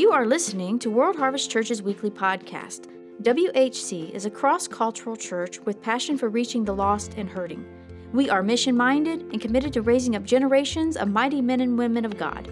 [0.00, 2.86] You are listening to World Harvest Church's weekly podcast.
[3.22, 7.66] WHC is a cross cultural church with passion for reaching the lost and hurting.
[8.14, 12.06] We are mission minded and committed to raising up generations of mighty men and women
[12.06, 12.50] of God.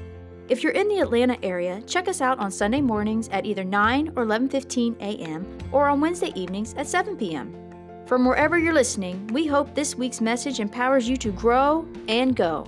[0.51, 4.13] If you're in the Atlanta area, check us out on Sunday mornings at either 9
[4.15, 5.59] or 11:15 a.m.
[5.73, 7.57] or on Wednesday evenings at 7 p.m.
[8.05, 12.67] From wherever you're listening, we hope this week's message empowers you to grow and go.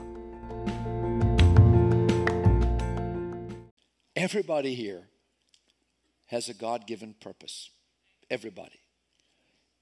[4.20, 5.04] Everybody here
[6.26, 7.70] has a God given purpose.
[8.28, 8.78] Everybody.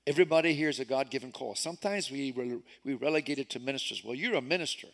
[0.07, 1.57] Everybody here is a God given call.
[1.57, 2.33] Sometimes we,
[2.85, 4.05] we relegate it to ministers.
[4.05, 4.87] Well, you're a minister.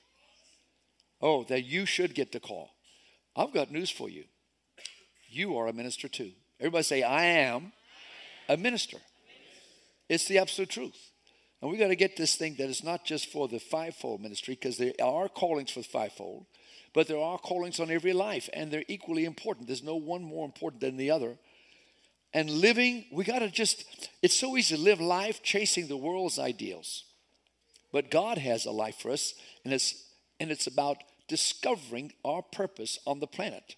[1.20, 2.70] Oh, that you should get the call.
[3.36, 4.24] I've got news for you.
[5.28, 6.32] You are a minister too.
[6.58, 7.72] Everybody say, I am
[8.48, 8.96] a minister.
[10.08, 11.10] It's the absolute truth.
[11.60, 14.54] And we got to get this thing that it's not just for the fivefold ministry,
[14.54, 16.46] because there are callings for the fivefold.
[16.94, 19.66] But there are callings on every life, and they're equally important.
[19.66, 21.36] There's no one more important than the other.
[22.32, 23.84] And living, we got to just,
[24.22, 27.04] it's so easy to live life chasing the world's ideals.
[27.92, 30.04] But God has a life for us, and it's,
[30.38, 33.76] and it's about discovering our purpose on the planet.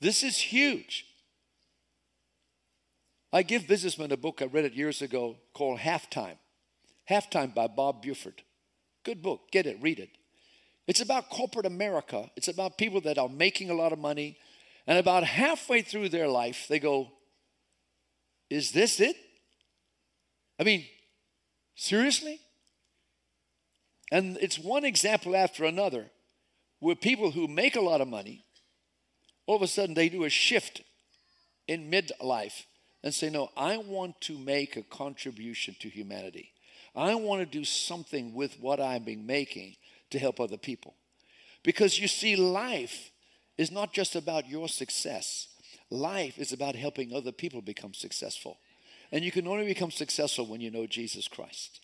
[0.00, 1.06] This is huge.
[3.32, 6.38] I give businessmen a book, I read it years ago, called Halftime.
[7.10, 8.42] Halftime by Bob Buford.
[9.04, 10.10] Good book, get it, read it.
[10.88, 12.30] It's about corporate America.
[12.34, 14.38] It's about people that are making a lot of money.
[14.86, 17.12] And about halfway through their life, they go,
[18.48, 19.14] Is this it?
[20.58, 20.86] I mean,
[21.76, 22.40] seriously?
[24.10, 26.06] And it's one example after another
[26.80, 28.46] where people who make a lot of money,
[29.46, 30.80] all of a sudden they do a shift
[31.66, 32.64] in midlife
[33.04, 36.52] and say, No, I want to make a contribution to humanity.
[36.96, 39.76] I want to do something with what I'm making
[40.10, 40.94] to help other people.
[41.62, 43.10] Because you see, life
[43.56, 45.48] is not just about your success,
[45.90, 48.58] life is about helping other people become successful.
[49.10, 51.80] And you can only become successful when you know Jesus Christ.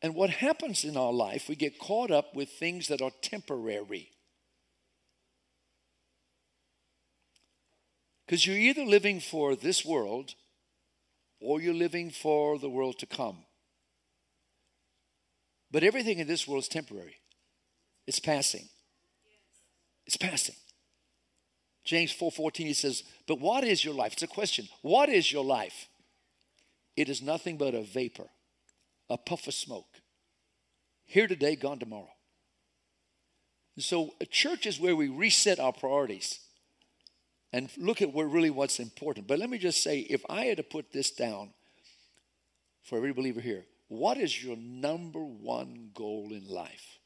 [0.00, 4.10] And what happens in our life, we get caught up with things that are temporary.
[8.26, 10.34] Because you're either living for this world
[11.38, 13.44] or you're living for the world to come.
[15.70, 17.16] But everything in this world is temporary.
[18.06, 18.68] It's passing.
[20.06, 20.56] It's passing.
[21.84, 24.68] James 4:14 he says, "But what is your life?" It's a question.
[24.82, 25.88] What is your life?
[26.96, 28.30] It is nothing but a vapor,
[29.08, 30.00] a puff of smoke.
[31.04, 32.14] Here today, gone tomorrow.
[33.76, 36.40] And So a church is where we reset our priorities
[37.52, 39.26] and look at what really what's important.
[39.26, 41.52] But let me just say, if I had to put this down
[42.82, 46.98] for every believer here, what is your number one goal in life?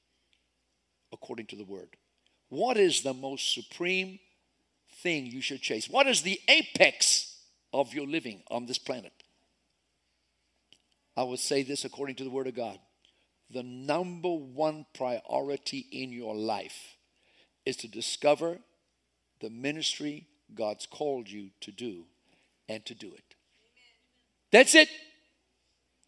[1.12, 1.96] According to the word.
[2.48, 4.18] What is the most supreme
[5.02, 5.88] thing you should chase?
[5.88, 7.36] What is the apex
[7.72, 9.12] of your living on this planet?
[11.16, 12.78] I would say this according to the word of God.
[13.50, 16.96] The number one priority in your life
[17.64, 18.58] is to discover
[19.40, 22.04] the ministry God's called you to do
[22.68, 23.34] and to do it.
[24.50, 24.88] That's it.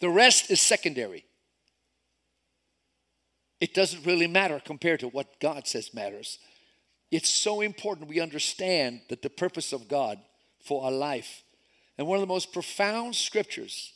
[0.00, 1.25] The rest is secondary
[3.60, 6.38] it doesn't really matter compared to what God says matters.
[7.10, 10.19] It's so important we understand that the purpose of God
[10.64, 11.42] for our life.
[11.96, 13.92] And one of the most profound scriptures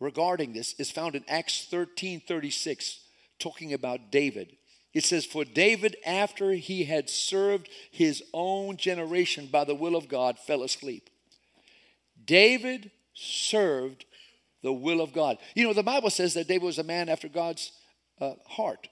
[0.00, 3.00] regarding this is found in Acts 13 36,
[3.38, 4.56] talking about David.
[4.94, 10.08] It says, For David, after he had served his own generation by the will of
[10.08, 11.10] God, fell asleep.
[12.24, 14.04] David served
[14.62, 15.38] the will of God.
[15.54, 17.72] You know, the Bible says that David was a man after God's
[18.20, 18.88] uh, heart.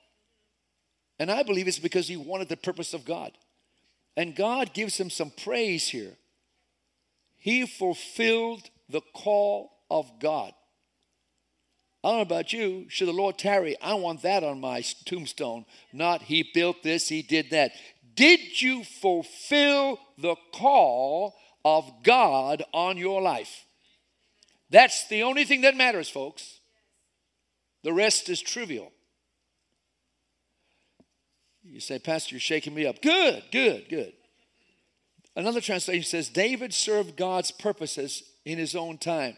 [1.22, 3.30] And I believe it's because he wanted the purpose of God.
[4.16, 6.16] And God gives him some praise here.
[7.38, 10.52] He fulfilled the call of God.
[12.02, 12.86] I don't know about you.
[12.88, 15.64] Should the Lord tarry, I want that on my tombstone.
[15.92, 17.70] Not he built this, he did that.
[18.16, 23.64] Did you fulfill the call of God on your life?
[24.70, 26.58] That's the only thing that matters, folks.
[27.84, 28.90] The rest is trivial.
[31.72, 33.00] You say, Pastor, you're shaking me up.
[33.00, 34.12] Good, good, good.
[35.34, 39.36] Another translation says, David served God's purposes in his own time.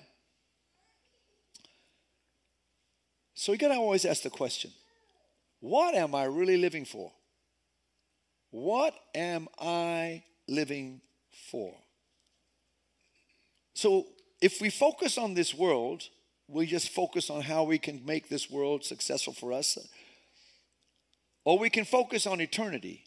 [3.37, 4.73] So you got to always ask the question
[5.61, 7.13] what am I really living for?
[8.51, 11.03] What am I living
[11.51, 11.73] for?
[13.75, 14.07] So
[14.41, 16.03] if we focus on this world,
[16.49, 19.79] we just focus on how we can make this world successful for us
[21.45, 23.05] or we can focus on eternity.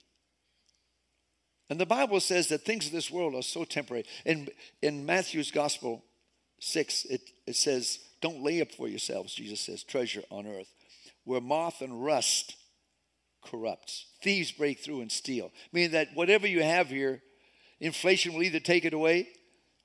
[1.69, 4.06] And the Bible says that things of this world are so temporary.
[4.25, 4.48] In,
[4.81, 6.04] in Matthew's Gospel
[6.60, 10.72] 6, it, it says, Don't lay up for yourselves, Jesus says, treasure on earth,
[11.25, 12.56] where moth and rust
[13.44, 14.06] corrupts.
[14.22, 15.51] Thieves break through and steal.
[15.74, 17.22] Meaning that whatever you have here,
[17.80, 19.28] inflation will either take it away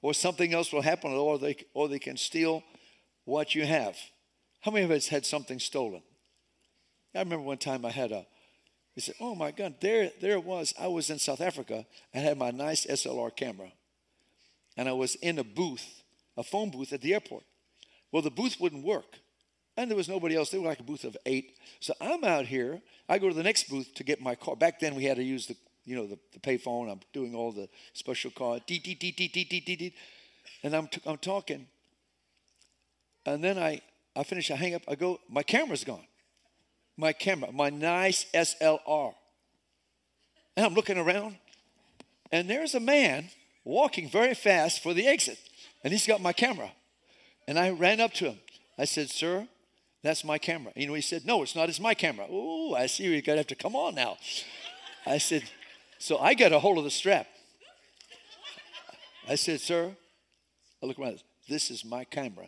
[0.03, 2.65] or something else will happen, or they, or they can steal
[3.25, 3.97] what you have.
[4.61, 6.03] How many of us had something stolen?
[7.15, 8.27] I remember one time I had a,
[8.95, 10.75] he said, Oh my God, there, there it was.
[10.79, 11.87] I was in South Africa.
[12.15, 13.73] I had my nice SLR camera.
[14.77, 16.03] And I was in a booth,
[16.37, 17.45] a phone booth at the airport.
[18.11, 19.19] Well, the booth wouldn't work.
[19.77, 20.51] And there was nobody else.
[20.51, 21.57] They were like a booth of eight.
[21.81, 22.81] So I'm out here.
[23.09, 24.55] I go to the next booth to get my car.
[24.55, 26.91] Back then we had to use the, you know, the, the payphone.
[26.91, 28.59] I'm doing all the special call.
[28.67, 29.95] Deet, deet, deet, deet, deet, deet.
[30.63, 31.67] And I'm, t- I'm talking.
[33.25, 33.81] And then I,
[34.15, 36.05] I finish, I hang up, I go, my camera's gone.
[36.97, 39.15] My camera, my nice SLR.
[40.57, 41.37] And I'm looking around,
[42.31, 43.31] and there's a man
[43.65, 45.39] walking very fast for the exit.
[45.83, 46.71] And he's got my camera.
[47.49, 48.39] And I ran up to him.
[48.79, 49.49] I said, Sir,
[50.03, 50.73] that's my camera.
[50.77, 51.69] You know, he said, No, it's not.
[51.69, 52.27] It's my camera.
[52.29, 54.17] Oh, I see you're to have to come on now.
[55.07, 55.43] I said,
[55.99, 57.27] So I got a hold of the strap.
[59.29, 59.93] I said, Sir,
[60.83, 61.23] I look around.
[61.49, 62.47] This is my camera.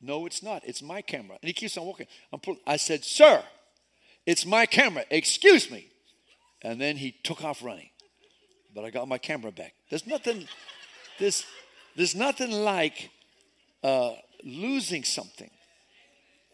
[0.00, 0.62] No, it's not.
[0.64, 1.36] It's my camera.
[1.40, 2.06] And he keeps on walking.
[2.32, 3.42] I'm pull- I said, Sir,
[4.26, 5.04] it's my camera.
[5.10, 5.88] Excuse me.
[6.62, 7.90] And then he took off running.
[8.74, 9.72] But I got my camera back.
[9.88, 10.48] There's nothing,
[11.18, 11.44] there's,
[11.94, 13.10] there's nothing like
[13.82, 14.12] uh,
[14.44, 15.50] losing something.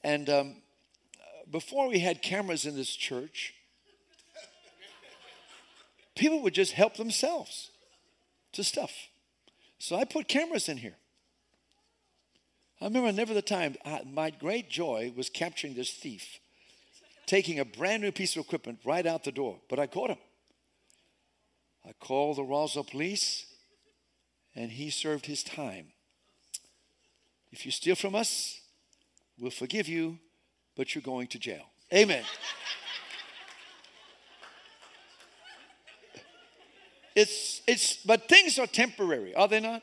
[0.04, 0.56] And um,
[1.50, 3.54] before we had cameras in this church,
[6.14, 7.70] people would just help themselves
[8.52, 8.92] to stuff.
[9.78, 10.96] So I put cameras in here.
[12.80, 16.40] I remember never the time, I, my great joy was capturing this thief,
[17.26, 19.58] taking a brand new piece of equipment right out the door.
[19.68, 20.18] But I caught him.
[21.86, 23.46] I called the Roswell police,
[24.54, 25.86] and he served his time.
[27.50, 28.60] If you steal from us,
[29.38, 30.18] we'll forgive you,
[30.76, 31.64] but you're going to jail.
[31.92, 32.24] Amen.
[37.14, 39.82] it's it's but things are temporary, are they not?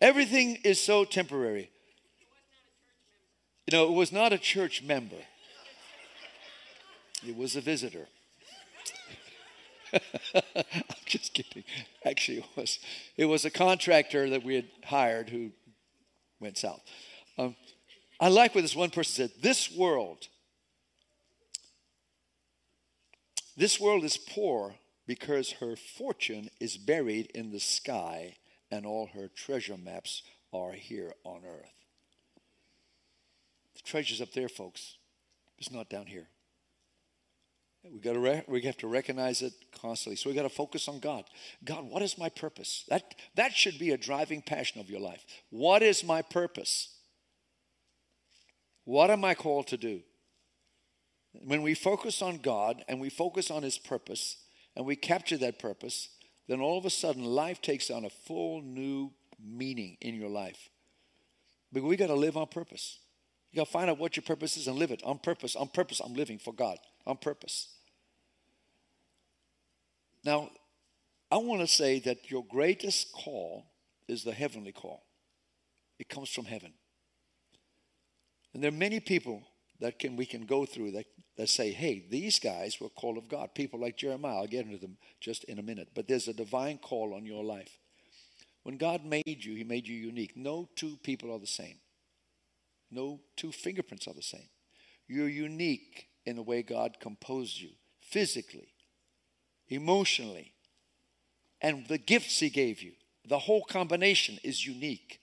[0.00, 1.70] Everything is so temporary.
[3.66, 5.16] You know, it was not a church member.
[7.26, 8.06] It was a visitor.
[10.54, 10.64] I'm
[11.06, 11.64] just kidding.
[12.04, 12.78] Actually, it was
[13.16, 15.50] it was a contractor that we had hired who
[16.40, 16.82] went south.
[17.38, 17.56] Um,
[18.20, 19.42] I like what this one person said.
[19.42, 20.28] This world,
[23.56, 24.74] this world is poor
[25.06, 28.36] because her fortune is buried in the sky
[28.70, 30.22] and all her treasure maps
[30.52, 31.72] are here on earth.
[33.74, 34.96] The treasure's up there, folks.
[35.58, 36.28] It's not down here.
[37.92, 40.16] We got to re- we have to recognize it constantly.
[40.16, 41.24] So we got to focus on God.
[41.64, 42.84] God, what is my purpose?
[42.88, 45.24] That that should be a driving passion of your life.
[45.50, 46.88] What is my purpose?
[48.84, 50.00] What am I called to do?
[51.44, 54.38] When we focus on God and we focus on His purpose
[54.76, 56.08] and we capture that purpose,
[56.48, 59.10] then all of a sudden life takes on a full new
[59.42, 60.70] meaning in your life.
[61.72, 62.98] But we got to live on purpose.
[63.50, 65.56] You got to find out what your purpose is and live it on purpose.
[65.56, 66.78] On purpose, I'm living for God.
[67.06, 67.68] On purpose.
[70.24, 70.50] Now,
[71.30, 73.66] I want to say that your greatest call
[74.08, 75.02] is the heavenly call.
[75.98, 76.72] It comes from heaven.
[78.52, 79.42] And there are many people
[79.80, 81.06] that can we can go through that,
[81.36, 83.54] that say, hey, these guys were called of God.
[83.54, 85.88] People like Jeremiah, I'll get into them just in a minute.
[85.94, 87.78] But there's a divine call on your life.
[88.62, 90.36] When God made you, He made you unique.
[90.36, 91.76] No two people are the same.
[92.90, 94.48] No two fingerprints are the same.
[95.08, 98.68] You're unique in the way God composed you physically,
[99.68, 100.52] emotionally,
[101.60, 102.92] and the gifts He gave you.
[103.26, 105.20] The whole combination is unique.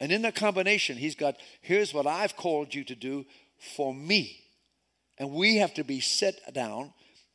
[0.00, 3.26] And in the combination, He's got here's what I've called you to do
[3.58, 4.40] for me.
[5.18, 6.92] And we have to be set down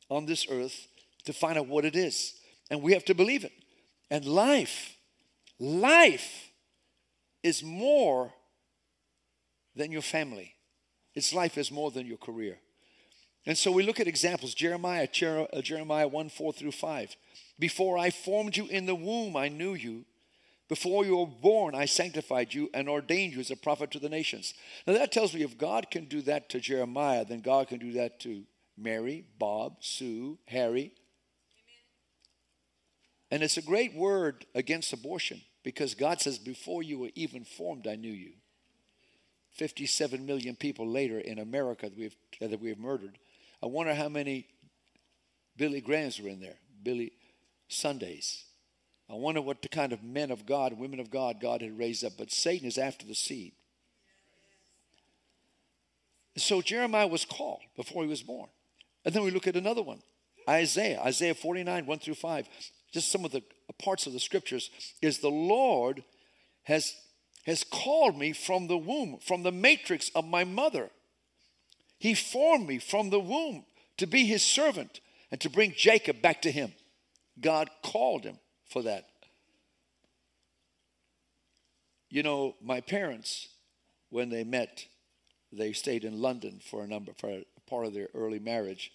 [0.08, 0.88] on this earth
[1.24, 2.34] to find out what it is.
[2.70, 3.52] And we have to believe it.
[4.10, 4.96] And life,
[5.58, 6.50] life
[7.42, 8.32] is more
[9.76, 10.54] than your family.
[11.14, 12.58] Its life is more than your career.
[13.46, 17.16] And so we look at examples Jeremiah, uh, Jeremiah 1 4 through 5.
[17.58, 20.04] Before I formed you in the womb, I knew you.
[20.68, 24.08] Before you were born, I sanctified you and ordained you as a prophet to the
[24.08, 24.54] nations.
[24.86, 27.92] Now that tells me if God can do that to Jeremiah, then God can do
[27.92, 28.44] that to
[28.76, 30.92] Mary, Bob, Sue, Harry.
[33.30, 37.86] And it's a great word against abortion because God says, Before you were even formed,
[37.86, 38.32] I knew you.
[39.52, 43.18] 57 million people later in America that we've, that we've murdered.
[43.64, 44.46] I wonder how many
[45.56, 46.56] Billy Grahams were in there.
[46.82, 47.12] Billy,
[47.66, 48.44] Sundays.
[49.08, 52.04] I wonder what the kind of men of God, women of God, God had raised
[52.04, 52.12] up.
[52.18, 53.52] But Satan is after the seed.
[56.36, 58.50] So Jeremiah was called before he was born.
[59.02, 60.02] And then we look at another one
[60.46, 62.46] Isaiah, Isaiah 49, 1 through 5.
[62.92, 63.42] Just some of the
[63.82, 64.68] parts of the scriptures
[65.00, 66.04] is the Lord
[66.64, 66.94] has,
[67.46, 70.90] has called me from the womb, from the matrix of my mother.
[72.04, 73.64] He formed me from the womb
[73.96, 76.74] to be his servant and to bring Jacob back to him.
[77.40, 79.06] God called him for that.
[82.10, 83.48] You know, my parents,
[84.10, 84.84] when they met,
[85.50, 88.92] they stayed in London for a number for a part of their early marriage.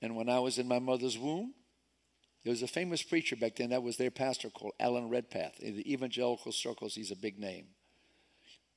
[0.00, 1.52] And when I was in my mother's womb,
[2.42, 5.60] there was a famous preacher back then that was their pastor called Alan Redpath.
[5.60, 7.66] In the evangelical circles, he's a big name.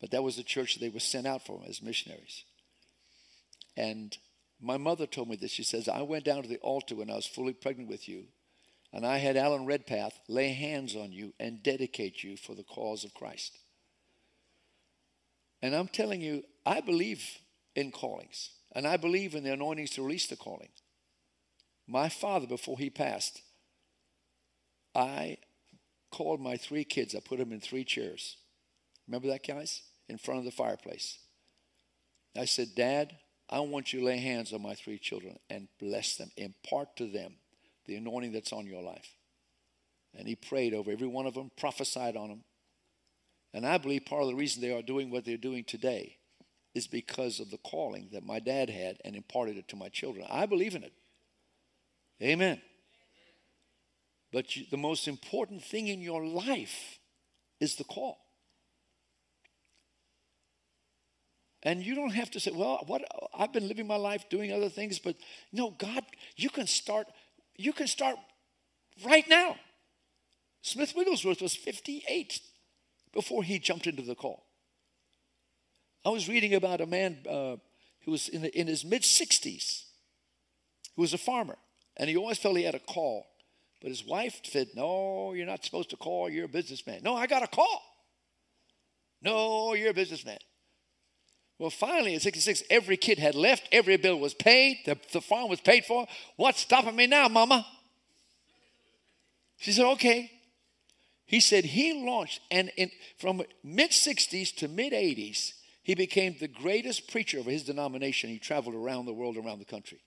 [0.01, 2.43] But that was the church they were sent out from as missionaries.
[3.77, 4.17] And
[4.59, 5.51] my mother told me this.
[5.51, 8.25] She says, I went down to the altar when I was fully pregnant with you,
[8.93, 13.03] and I had Alan Redpath lay hands on you and dedicate you for the cause
[13.03, 13.57] of Christ.
[15.61, 17.23] And I'm telling you, I believe
[17.75, 20.69] in callings, and I believe in the anointings to release the calling.
[21.87, 23.41] My father, before he passed,
[24.93, 25.37] I
[26.11, 27.15] called my three kids.
[27.15, 28.37] I put them in three chairs.
[29.07, 29.81] Remember that, guys?
[30.07, 31.17] In front of the fireplace.
[32.35, 33.15] I said, Dad,
[33.51, 37.08] I want you to lay hands on my three children and bless them, impart to
[37.08, 37.34] them
[37.86, 39.15] the anointing that's on your life.
[40.17, 42.43] And he prayed over every one of them, prophesied on them.
[43.53, 46.17] And I believe part of the reason they are doing what they're doing today
[46.74, 50.25] is because of the calling that my dad had and imparted it to my children.
[50.29, 50.93] I believe in it.
[52.22, 52.62] Amen.
[54.31, 57.00] But you, the most important thing in your life
[57.60, 58.20] is the call.
[61.63, 63.03] And you don't have to say, well, what
[63.38, 65.15] I've been living my life doing other things, but
[65.51, 66.03] no, God,
[66.36, 67.08] you can start,
[67.56, 68.18] you can start
[69.06, 69.58] right now.
[70.63, 72.39] Smith Wigglesworth was 58
[73.13, 74.46] before he jumped into the call.
[76.03, 77.58] I was reading about a man uh,
[78.06, 79.84] who was in, the, in his mid 60s,
[80.96, 81.58] who was a farmer,
[81.98, 83.27] and he always felt he had a call.
[83.82, 87.01] But his wife said, No, you're not supposed to call, you're a businessman.
[87.03, 87.84] No, I got a call.
[89.22, 90.39] No, you're a businessman.
[91.62, 95.48] Well, finally, in 66, every kid had left, every bill was paid, the, the farm
[95.48, 96.08] was paid for.
[96.36, 97.68] What's stopping me now, Mama?
[99.58, 100.32] She said, Okay.
[101.27, 102.89] He said he launched, and in,
[103.20, 105.53] from mid 60s to mid 80s,
[105.84, 108.32] he became the greatest preacher of his denomination.
[108.32, 110.00] He traveled around the world, around the country.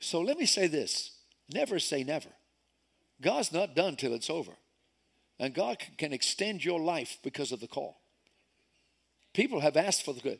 [0.00, 1.12] So let me say this
[1.48, 2.30] never say never.
[3.20, 4.52] God's not done till it's over.
[5.38, 8.01] And God can extend your life because of the call.
[9.34, 10.38] People have asked for the good.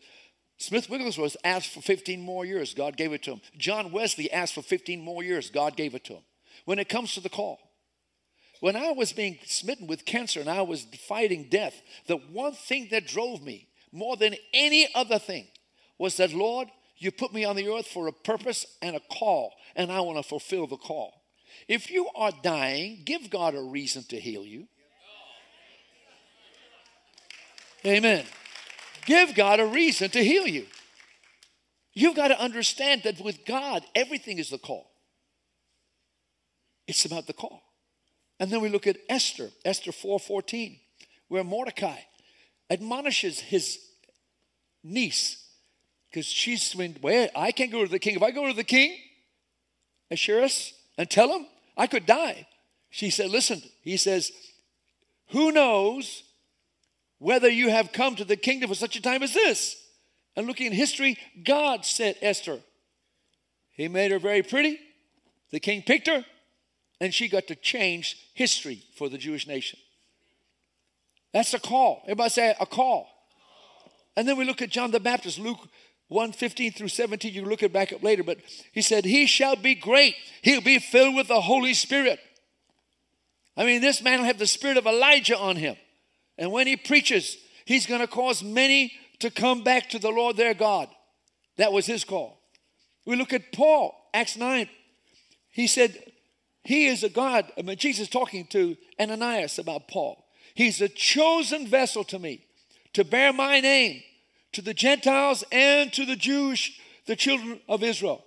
[0.58, 2.74] Smith Wigglesworth asked for 15 more years.
[2.74, 3.40] God gave it to him.
[3.56, 5.50] John Wesley asked for 15 more years.
[5.50, 6.22] God gave it to him.
[6.64, 7.58] When it comes to the call,
[8.60, 11.74] when I was being smitten with cancer and I was fighting death,
[12.06, 15.48] the one thing that drove me more than any other thing
[15.98, 19.52] was that, Lord, you put me on the earth for a purpose and a call,
[19.74, 21.12] and I want to fulfill the call.
[21.66, 24.68] If you are dying, give God a reason to heal you.
[27.84, 28.24] Amen.
[29.04, 30.66] Give God a reason to heal you.
[31.94, 34.90] You've got to understand that with God, everything is the call.
[36.86, 37.62] It's about the call.
[38.40, 40.78] And then we look at Esther, Esther 4:14,
[41.28, 41.98] where Mordecai
[42.70, 43.78] admonishes his
[44.82, 45.44] niece
[46.10, 48.16] because she's when well, I can't go to the king.
[48.16, 48.96] If I go to the king,
[50.10, 52.46] Ahasuerus, and tell him I could die.
[52.90, 54.30] She said, listen, he says,
[55.28, 56.22] who knows
[57.22, 59.76] whether you have come to the kingdom for such a time as this?
[60.34, 62.58] And looking in history, God said Esther.
[63.70, 64.80] He made her very pretty.
[65.52, 66.24] The king picked her,
[67.00, 69.78] and she got to change history for the Jewish nation.
[71.32, 72.00] That's a call.
[72.04, 73.08] Everybody say a call.
[74.16, 75.68] And then we look at John the Baptist, Luke
[76.08, 77.32] 1 15 through 17.
[77.32, 78.38] You look it back up later, but
[78.72, 80.16] he said, He shall be great.
[80.42, 82.18] He'll be filled with the Holy Spirit.
[83.56, 85.76] I mean, this man will have the spirit of Elijah on him.
[86.38, 90.36] And when he preaches, he's going to cause many to come back to the Lord
[90.36, 90.88] their God.
[91.56, 92.40] That was his call.
[93.04, 94.68] We look at Paul, Acts 9.
[95.50, 96.12] He said,
[96.64, 97.50] He is a God.
[97.58, 100.24] I mean, Jesus talking to Ananias about Paul.
[100.54, 102.44] He's a chosen vessel to me
[102.94, 104.02] to bear my name
[104.52, 108.24] to the Gentiles and to the Jewish, the children of Israel.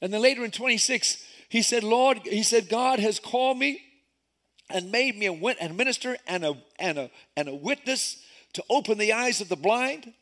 [0.00, 3.80] And then later in 26, he said, Lord, he said, God has called me
[4.70, 8.22] and made me a, minister and a, and, a, and a witness
[8.54, 10.12] to open the eyes of the blind.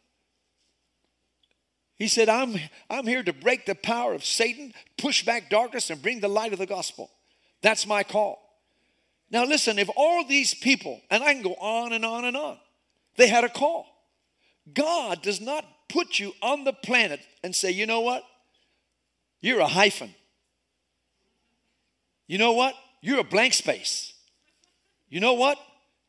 [1.96, 2.56] He said, I'm,
[2.90, 6.52] I'm here to break the power of Satan, push back darkness, and bring the light
[6.52, 7.11] of the gospel.
[7.62, 8.40] That's my call.
[9.30, 12.58] Now, listen, if all these people, and I can go on and on and on,
[13.16, 13.87] they had a call.
[14.72, 18.25] God does not put you on the planet and say, you know what?
[19.40, 20.14] You're a hyphen.
[22.26, 22.75] You know what?
[23.00, 24.12] You're a blank space.
[25.12, 25.59] You know what?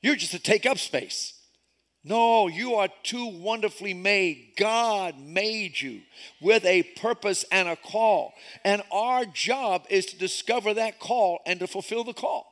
[0.01, 1.33] You're just a take up space.
[2.05, 4.53] No, you are too wonderfully made.
[4.57, 5.99] God made you
[6.39, 8.33] with a purpose and a call.
[8.63, 12.47] And our job is to discover that call and to fulfill the call.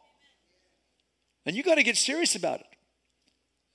[1.46, 2.66] And you got to get serious about it.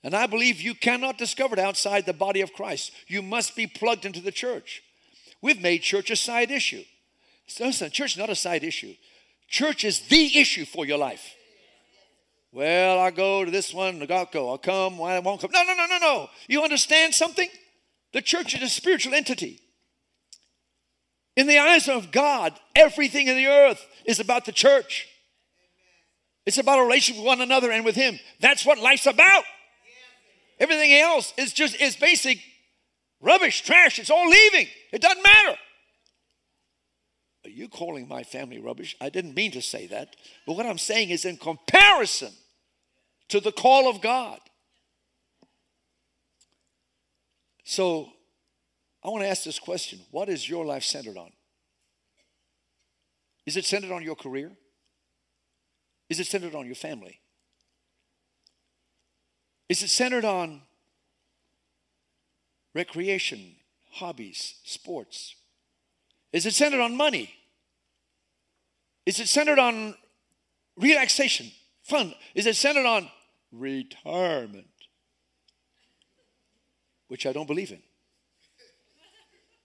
[0.03, 2.91] And I believe you cannot discover it outside the body of Christ.
[3.07, 4.83] You must be plugged into the church.
[5.41, 6.83] We've made church a side issue.
[7.59, 8.93] Listen, church is not a side issue.
[9.47, 11.33] Church is the issue for your life.
[12.57, 14.49] Well, I go to this one, go.
[14.49, 15.51] I'll come, why I won't come.
[15.53, 16.27] No, no, no, no, no.
[16.47, 17.47] You understand something?
[18.13, 19.59] The church is a spiritual entity.
[21.35, 25.07] In the eyes of God, everything in the earth is about the church.
[26.47, 28.19] It's about a relationship with one another and with Him.
[28.39, 29.43] That's what life's about.
[30.59, 32.39] Everything else is just is basic
[33.21, 33.99] rubbish, trash.
[33.99, 34.65] It's all leaving.
[34.91, 35.59] It doesn't matter.
[37.45, 38.95] Are you calling my family rubbish?
[38.99, 40.15] I didn't mean to say that.
[40.47, 42.33] But what I'm saying is in comparison
[43.29, 44.39] to the call of God.
[47.63, 48.09] So
[49.03, 51.31] I want to ask this question What is your life centered on?
[53.45, 54.51] Is it centered on your career?
[56.09, 57.19] Is it centered on your family?
[59.69, 60.61] Is it centered on
[62.73, 63.55] recreation,
[63.91, 65.35] hobbies, sports?
[66.31, 67.33] Is it centered on money?
[69.05, 69.95] Is it centered on
[70.77, 71.51] relaxation,
[71.83, 72.13] fun?
[72.35, 73.09] Is it centered on
[73.51, 74.67] retirement?
[77.07, 77.81] Which I don't believe in.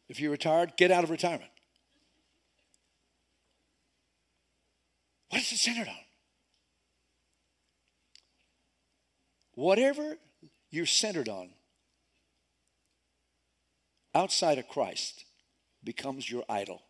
[0.08, 1.50] If you're retired, get out of retirement.
[5.30, 5.94] What is it centered on?
[9.54, 10.16] Whatever
[10.70, 11.50] you're centered on
[14.14, 15.24] outside of Christ
[15.82, 16.82] becomes your idol.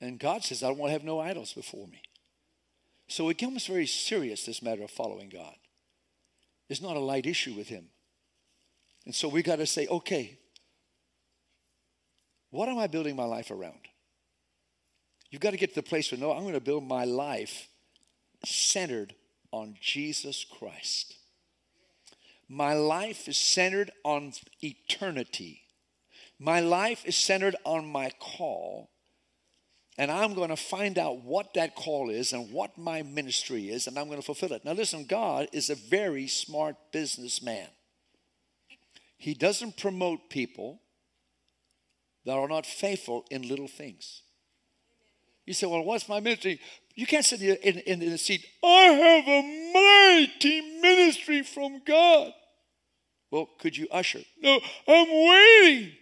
[0.00, 2.02] And God says, I don't want to have no idols before me.
[3.08, 5.54] So it becomes very serious, this matter of following God.
[6.68, 7.86] It's not a light issue with Him.
[9.04, 10.38] And so we got to say, okay,
[12.50, 13.80] what am I building my life around?
[15.30, 17.68] You've got to get to the place where, no, I'm going to build my life
[18.44, 19.14] centered
[19.50, 21.16] on Jesus Christ.
[22.48, 25.62] My life is centered on eternity.
[26.38, 28.90] My life is centered on my call.
[29.96, 33.86] And I'm going to find out what that call is and what my ministry is,
[33.86, 34.64] and I'm going to fulfill it.
[34.64, 37.68] Now, listen, God is a very smart businessman.
[39.16, 40.80] He doesn't promote people
[42.26, 44.22] that are not faithful in little things.
[45.46, 46.60] You say, Well, what's my ministry?
[46.94, 52.32] You can't sit in, in, in the seat, I have a mighty ministry from God.
[53.30, 54.20] Well, could you usher?
[54.40, 55.92] No, I'm waiting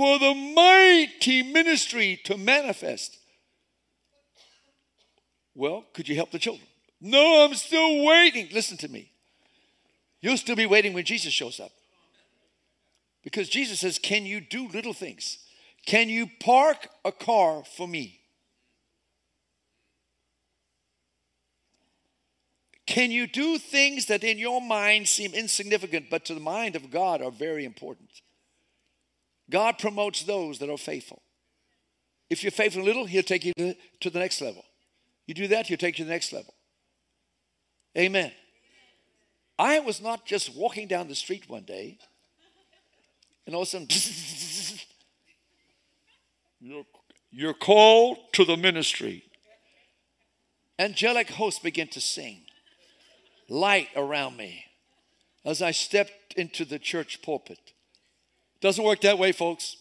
[0.00, 3.18] for the mighty ministry to manifest.
[5.54, 6.66] Well, could you help the children?
[7.02, 8.48] No, I'm still waiting.
[8.50, 9.12] Listen to me.
[10.22, 11.70] You'll still be waiting when Jesus shows up.
[13.22, 15.36] Because Jesus says, Can you do little things?
[15.84, 18.20] Can you park a car for me?
[22.86, 26.90] Can you do things that in your mind seem insignificant, but to the mind of
[26.90, 28.08] God are very important?
[29.50, 31.22] God promotes those that are faithful.
[32.28, 33.52] If you're faithful in little, He'll take you
[34.00, 34.64] to, the next level.
[35.26, 36.54] You do that, He'll take you to the next level.
[37.98, 38.32] Amen.
[39.58, 41.98] I was not just walking down the street one day,
[43.46, 43.88] and all of a sudden,
[46.60, 46.84] you're,
[47.30, 49.24] you're called to the ministry.
[50.78, 52.42] Angelic hosts begin to sing
[53.48, 54.64] light around me
[55.44, 57.72] as I stepped into the church pulpit.
[58.60, 59.76] Doesn't work that way, folks.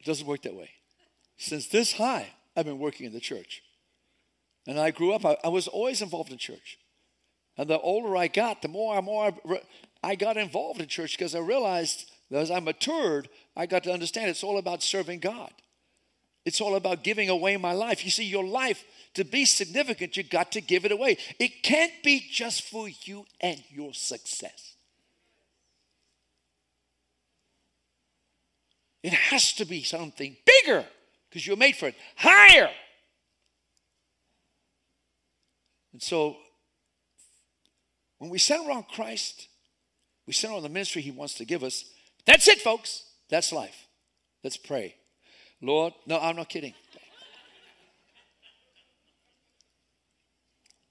[0.00, 0.70] It doesn't work that way.
[1.36, 3.62] Since this high, I've been working in the church.
[4.66, 6.78] And I grew up, I, I was always involved in church.
[7.56, 9.32] And the older I got, the more and more
[10.02, 13.92] I got involved in church because I realized that as I matured, I got to
[13.92, 15.52] understand it's all about serving God.
[16.44, 18.04] It's all about giving away my life.
[18.04, 21.16] You see, your life, to be significant, you got to give it away.
[21.38, 24.73] It can't be just for you and your success.
[29.04, 30.82] It has to be something bigger
[31.28, 32.70] because you're made for it, higher.
[35.92, 36.38] And so,
[38.16, 39.48] when we center around Christ,
[40.26, 41.84] We center on the ministry He wants to give us.
[42.24, 43.04] That's it, folks.
[43.28, 43.86] That's life.
[44.42, 44.96] Let's pray.
[45.60, 46.72] Lord, no, I'm not kidding.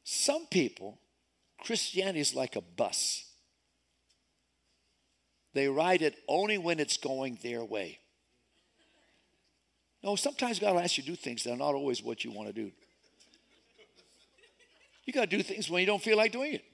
[0.04, 1.00] Some people,
[1.64, 3.26] Christianity is like a bus.
[5.56, 8.00] They ride it only when it's going their way.
[10.04, 12.32] No, sometimes God will ask you to do things that are not always what you
[12.32, 12.72] want to do.
[15.06, 16.66] You got to do things when you don't feel like doing it.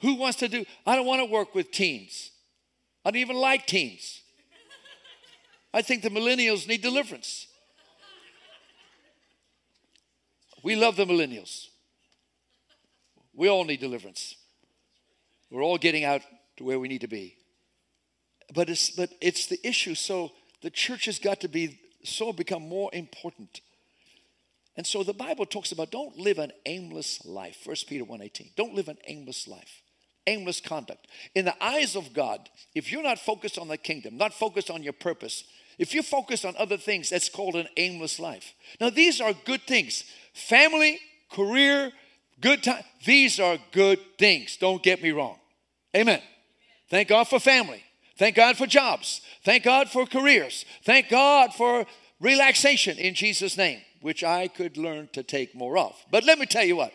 [0.00, 0.64] Who wants to do?
[0.86, 2.30] I don't want to work with teens.
[3.04, 4.22] I don't even like teens.
[5.72, 7.46] I think the millennials need deliverance.
[10.62, 11.66] We love the millennials.
[13.34, 14.36] We all need deliverance.
[15.50, 16.22] We're all getting out
[16.56, 17.36] to where we need to be.
[18.54, 19.94] But it's but it's the issue.
[19.94, 20.32] So
[20.66, 23.60] the church has got to be so become more important.
[24.76, 27.56] And so the Bible talks about don't live an aimless life.
[27.62, 28.50] First Peter 1:18.
[28.56, 29.80] Don't live an aimless life.
[30.26, 31.06] Aimless conduct.
[31.36, 34.82] In the eyes of God, if you're not focused on the kingdom, not focused on
[34.82, 35.44] your purpose,
[35.78, 38.52] if you're focused on other things, that's called an aimless life.
[38.80, 40.02] Now, these are good things
[40.34, 40.98] family,
[41.30, 41.92] career,
[42.40, 42.82] good time.
[43.04, 44.56] These are good things.
[44.56, 45.38] Don't get me wrong.
[45.94, 46.22] Amen.
[46.90, 47.85] Thank God for family.
[48.18, 49.20] Thank God for jobs.
[49.44, 50.64] Thank God for careers.
[50.84, 51.86] Thank God for
[52.20, 55.94] relaxation in Jesus' name, which I could learn to take more of.
[56.10, 56.92] But let me tell you what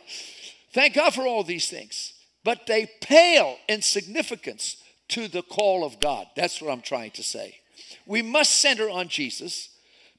[0.74, 4.78] thank God for all these things, but they pale in significance
[5.10, 6.28] to the call of God.
[6.36, 7.58] That's what I'm trying to say.
[8.06, 9.70] We must center on Jesus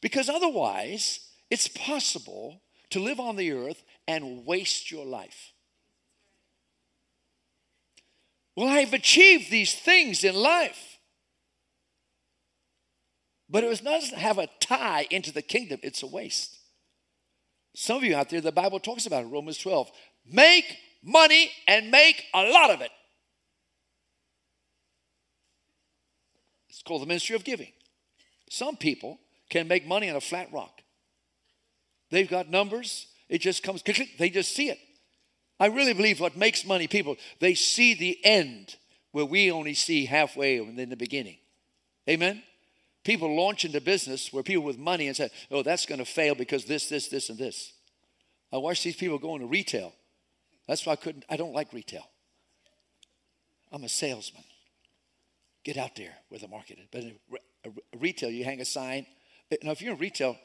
[0.00, 2.60] because otherwise, it's possible
[2.90, 5.52] to live on the earth and waste your life.
[8.54, 10.91] Well, I've achieved these things in life.
[13.52, 16.58] But it doesn't have a tie into the kingdom, it's a waste.
[17.74, 19.90] Some of you out there, the Bible talks about it, Romans 12.
[20.26, 22.90] Make money and make a lot of it.
[26.70, 27.72] It's called the ministry of giving.
[28.48, 29.18] Some people
[29.50, 30.80] can make money on a flat rock.
[32.10, 33.82] They've got numbers, it just comes,
[34.18, 34.78] they just see it.
[35.60, 38.76] I really believe what makes money, people, they see the end
[39.12, 41.36] where we only see halfway and then the beginning.
[42.08, 42.42] Amen?
[43.04, 46.34] People launch into business where people with money and say, oh, that's going to fail
[46.34, 47.72] because this, this, this, and this.
[48.52, 49.92] I watch these people go into retail.
[50.68, 52.04] That's why I couldn't, I don't like retail.
[53.72, 54.44] I'm a salesman.
[55.64, 56.86] Get out there where the market is.
[56.90, 57.18] But in
[57.98, 59.06] retail, you hang a sign.
[59.62, 60.36] Now, if you're in retail,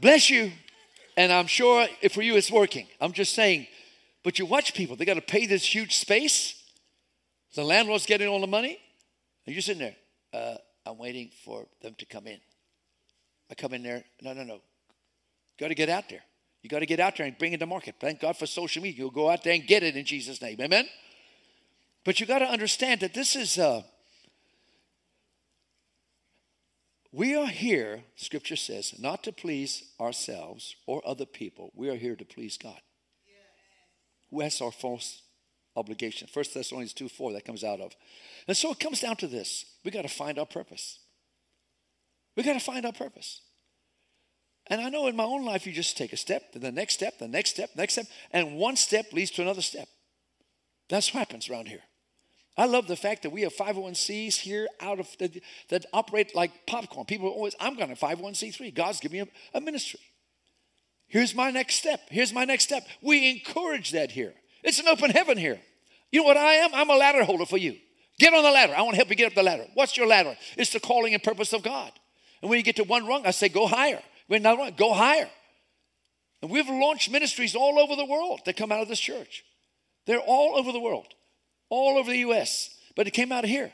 [0.00, 0.52] bless you.
[1.16, 2.86] And I'm sure for you it's working.
[3.00, 3.66] I'm just saying,
[4.22, 6.54] but you watch people, they got to pay this huge space.
[7.54, 8.78] The landlord's getting all the money.
[9.46, 9.96] And you're sitting there,
[10.32, 10.56] uh,
[10.88, 12.40] I'm waiting for them to come in.
[13.50, 14.60] I come in there, no, no, no.
[15.60, 16.22] Got to get out there.
[16.62, 17.96] You got to get out there and bring it to market.
[18.00, 18.98] Thank God for social media.
[18.98, 20.58] You'll go out there and get it in Jesus' name.
[20.60, 20.88] Amen?
[22.04, 23.82] But you got to understand that this is, uh,
[27.12, 31.70] we are here, scripture says, not to please ourselves or other people.
[31.74, 32.80] We are here to please God.
[34.30, 35.22] Who has our false
[35.78, 36.28] obligation?
[36.28, 37.92] First Thessalonians 2 4, that comes out of.
[38.46, 40.98] And so it comes down to this we got to find our purpose.
[42.36, 43.40] We got to find our purpose.
[44.68, 46.94] And I know in my own life, you just take a step, then the next
[46.94, 49.88] step, the next step, next step, and one step leads to another step.
[50.88, 51.80] That's what happens around here.
[52.56, 56.66] I love the fact that we have 501cs here out of the, that operate like
[56.66, 57.06] popcorn.
[57.06, 58.74] People always, I'm going to 501c3.
[58.74, 60.00] God's giving me a, a ministry.
[61.06, 62.00] Here's my next step.
[62.10, 62.86] Here's my next step.
[63.00, 64.34] We encourage that here.
[64.62, 65.60] It's an open heaven here.
[66.10, 66.70] You know what I am?
[66.74, 67.76] I'm a ladder holder for you.
[68.18, 68.74] Get on the ladder.
[68.76, 69.66] I want to help you get up the ladder.
[69.74, 70.36] What's your ladder?
[70.56, 71.92] It's the calling and purpose of God.
[72.42, 74.02] And when you get to one rung, I say, go higher.
[74.26, 75.28] When not rung, go higher.
[76.42, 79.44] And we've launched ministries all over the world that come out of this church.
[80.06, 81.14] They're all over the world
[81.70, 83.72] all over the U.S., but it came out of here.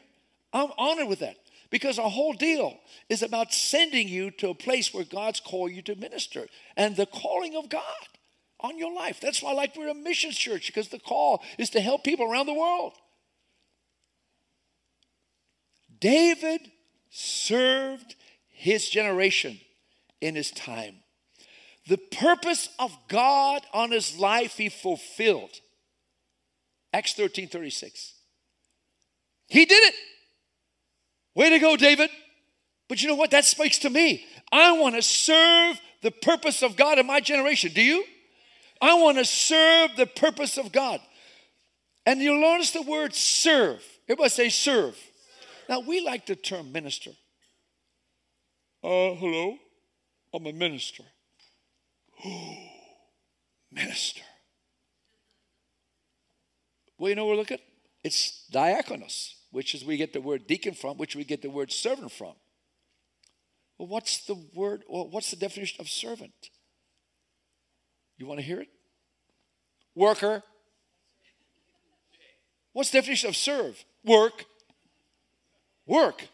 [0.52, 1.36] I'm honored with that
[1.70, 5.82] because our whole deal is about sending you to a place where God's called you
[5.82, 7.82] to minister and the calling of God
[8.64, 9.20] on your life.
[9.20, 12.46] That's why like we're a missions church because the call is to help people around
[12.46, 12.94] the world.
[16.00, 16.60] David
[17.10, 18.16] served
[18.48, 19.60] his generation
[20.22, 20.96] in his time.
[21.86, 25.60] The purpose of God on his life he fulfilled.
[26.94, 28.14] Acts 13 36.
[29.46, 29.94] He did it.
[31.34, 32.08] Way to go, David.
[32.88, 33.30] But you know what?
[33.32, 34.24] That speaks to me.
[34.50, 37.72] I want to serve the purpose of God in my generation.
[37.74, 38.04] Do you?
[38.80, 41.00] I want to serve the purpose of God.
[42.06, 43.82] And you'll notice the word serve.
[44.08, 44.96] Everybody say serve.
[45.68, 47.10] Now, we like the term minister.
[48.82, 49.56] Uh, hello?
[50.34, 51.04] I'm a minister.
[53.72, 54.20] minister.
[56.98, 57.58] Well, you know we're looking?
[58.02, 61.72] It's diakonos, which is we get the word deacon from, which we get the word
[61.72, 62.34] servant from.
[63.78, 64.82] Well, what's the word?
[64.88, 66.50] Well, what's the definition of servant?
[68.16, 68.68] You want to hear it?
[69.94, 70.42] Worker.
[72.72, 73.84] What's the definition of serve?
[74.04, 74.44] Work.
[75.86, 76.28] Work.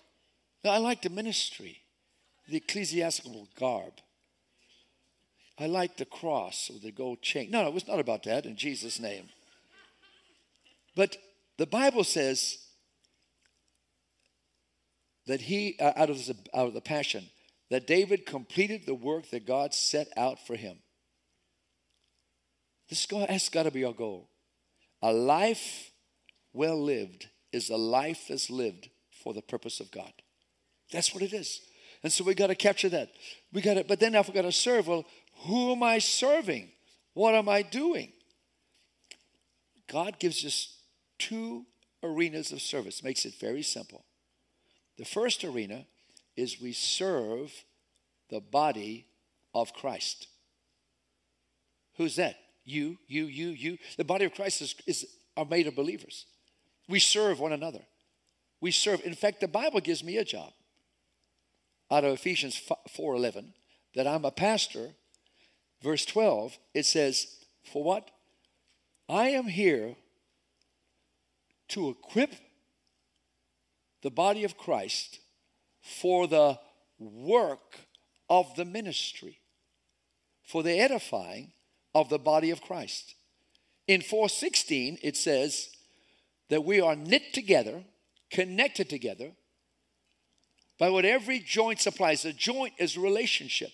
[0.65, 1.79] Now, I like the ministry,
[2.49, 3.93] the ecclesiastical garb.
[5.59, 7.51] I like the cross with the gold chain.
[7.51, 9.29] No, no, it was not about that in Jesus' name.
[10.97, 11.17] But
[11.59, 12.59] the Bible says
[15.27, 17.27] that he, uh, out, of the, out of the passion,
[17.71, 20.79] that David completed the work that God set out for him.
[22.91, 24.29] This has got to be our goal.
[25.01, 25.93] A life
[26.53, 28.91] well lived is a life that's lived
[29.23, 30.13] for the purpose of God.
[30.93, 31.61] That's what it is.
[32.03, 33.11] And so we got to capture that.
[33.53, 35.07] We got to, but then if we got to serve, well,
[35.45, 36.71] who am I serving?
[37.15, 38.13] What am I doing?
[39.89, 40.77] God gives us
[41.19, 41.67] two
[42.03, 44.05] arenas of service, makes it very simple.
[44.99, 45.87] The first arena
[46.37, 47.53] is we serve
[48.31, 49.07] the body
[49.55, 50.27] of Christ.
[51.97, 52.37] Who's that?
[52.65, 53.79] You, you, you, you.
[53.97, 56.27] The body of Christ is, is are made of believers.
[56.89, 57.81] We serve one another.
[58.61, 59.01] We serve.
[59.05, 60.53] In fact, the Bible gives me a job
[61.91, 62.61] out of Ephesians
[62.97, 63.53] 4:11
[63.95, 64.91] that I'm a pastor.
[65.83, 68.11] Verse 12, it says, "For what?
[69.09, 69.97] I am here
[71.69, 72.35] to equip
[74.03, 75.21] the body of Christ
[75.81, 76.61] for the
[76.99, 77.79] work
[78.29, 79.41] of the ministry,
[80.43, 81.53] for the edifying
[81.95, 83.15] of the body of Christ.
[83.87, 85.71] In 416, it says
[86.49, 87.83] that we are knit together,
[88.31, 89.33] connected together
[90.79, 92.25] by what every joint supplies.
[92.25, 93.71] A joint is a relationship.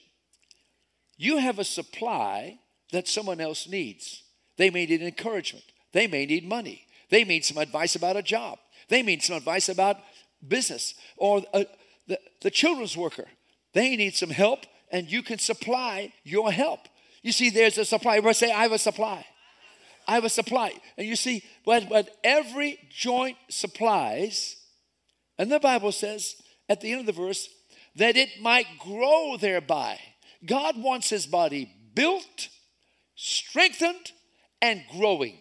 [1.16, 2.59] You have a supply
[2.92, 4.22] that someone else needs.
[4.57, 8.59] They may need encouragement, they may need money, they need some advice about a job,
[8.88, 9.98] they need some advice about
[10.46, 11.64] business, or uh,
[12.07, 13.26] the, the children's worker.
[13.72, 16.81] They need some help, and you can supply your help.
[17.22, 18.16] You see, there's a supply.
[18.16, 19.26] Everybody say, I have a supply.
[20.07, 20.72] I have a supply.
[20.96, 24.57] And you see, but, but every joint supplies,
[25.38, 26.37] and the Bible says
[26.68, 27.48] at the end of the verse,
[27.96, 29.98] that it might grow thereby.
[30.44, 32.48] God wants his body built,
[33.14, 34.12] strengthened,
[34.61, 35.38] and growing.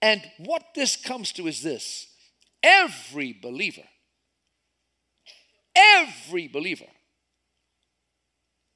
[0.00, 2.08] And what this comes to is this
[2.62, 3.84] every believer
[5.74, 6.86] Every believer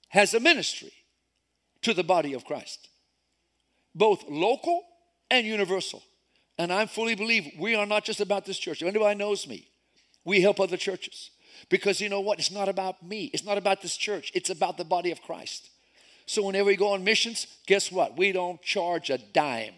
[0.09, 0.93] has a ministry
[1.87, 2.89] to the body of Christ,
[3.95, 4.83] both local
[5.31, 6.03] and universal.
[6.59, 8.83] And I fully believe we are not just about this church.
[8.83, 9.69] If anybody knows me,
[10.25, 11.31] we help other churches.
[11.69, 12.41] Because you know what?
[12.41, 13.31] It's not about me.
[13.33, 14.33] It's not about this church.
[14.35, 15.71] It's about the body of Christ.
[16.27, 18.19] So whenever we go on missions, guess what?
[18.19, 19.75] We don't charge a dime.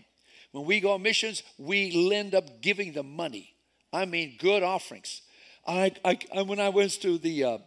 [0.53, 3.53] When we go on missions, we end up giving the money.
[3.93, 5.21] I mean, good offerings.
[5.67, 7.59] I, I, when I went to the uh,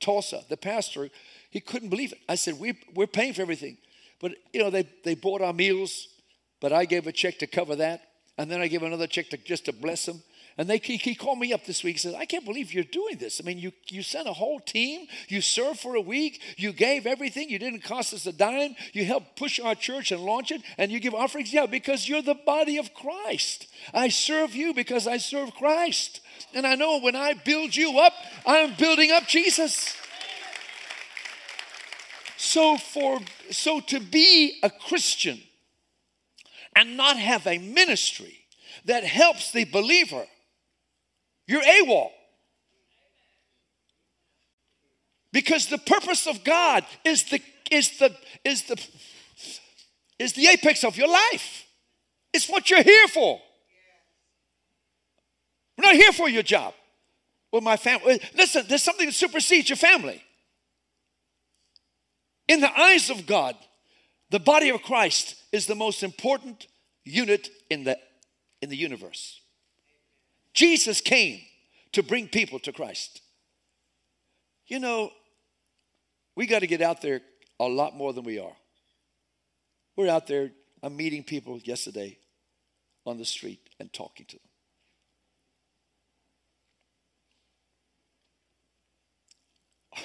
[0.00, 1.08] Tulsa, the pastor,
[1.48, 2.18] he couldn't believe it.
[2.28, 3.78] I said, we, we're paying for everything.
[4.20, 6.08] But, you know, they, they bought our meals,
[6.60, 8.02] but I gave a check to cover that.
[8.38, 10.22] And then I gave another check to, just to bless them.
[10.58, 13.18] And they, he, called me up this week and said, I can't believe you're doing
[13.18, 13.42] this.
[13.42, 17.06] I mean, you, you sent a whole team, you served for a week, you gave
[17.06, 20.62] everything, you didn't cost us a dime, you helped push our church and launch it,
[20.78, 21.52] and you give offerings?
[21.52, 23.66] Yeah, because you're the body of Christ.
[23.92, 26.20] I serve you because I serve Christ.
[26.54, 28.14] And I know when I build you up,
[28.46, 29.94] I'm building up Jesus.
[32.56, 35.38] So for so to be a Christian
[36.74, 38.34] and not have a ministry
[38.86, 40.24] that helps the believer,
[41.46, 42.08] you're AWOL.
[45.34, 48.82] Because the purpose of God is the is the is the
[50.18, 51.66] is the apex of your life.
[52.32, 53.38] It's what you're here for.
[55.76, 56.72] We're not here for your job
[57.52, 58.18] or my family.
[58.34, 60.22] Listen, there's something that supersedes your family.
[62.48, 63.56] In the eyes of God,
[64.30, 66.66] the body of Christ is the most important
[67.04, 67.98] unit in the,
[68.60, 69.40] in the universe.
[70.54, 71.40] Jesus came
[71.92, 73.20] to bring people to Christ.
[74.66, 75.10] You know,
[76.34, 77.20] we got to get out there
[77.58, 78.56] a lot more than we are.
[79.96, 80.50] We're out there,
[80.82, 82.18] I'm meeting people yesterday
[83.06, 84.42] on the street and talking to them.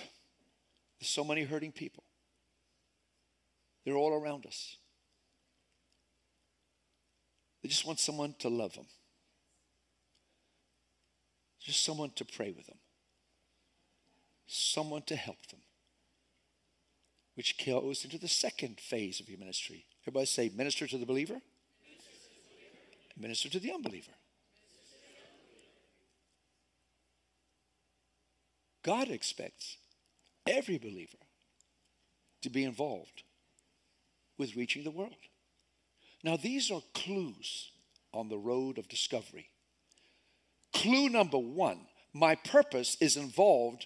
[0.99, 2.04] There's so many hurting people.
[3.86, 4.78] They're all around us.
[7.62, 8.88] They just want someone to love them,
[11.60, 12.78] just someone to pray with them,
[14.48, 15.60] someone to help them,
[17.36, 19.86] which goes into the second phase of your ministry.
[20.04, 21.39] Everybody say, minister to the believer,
[21.84, 23.28] minister to the, believer.
[23.28, 24.12] Minister to the unbeliever.
[28.84, 29.78] God expects
[30.48, 31.17] every believer
[32.41, 33.22] to be involved
[34.41, 35.13] with reaching the world.
[36.23, 37.69] Now, these are clues
[38.12, 39.49] on the road of discovery.
[40.73, 43.86] Clue number one my purpose is involved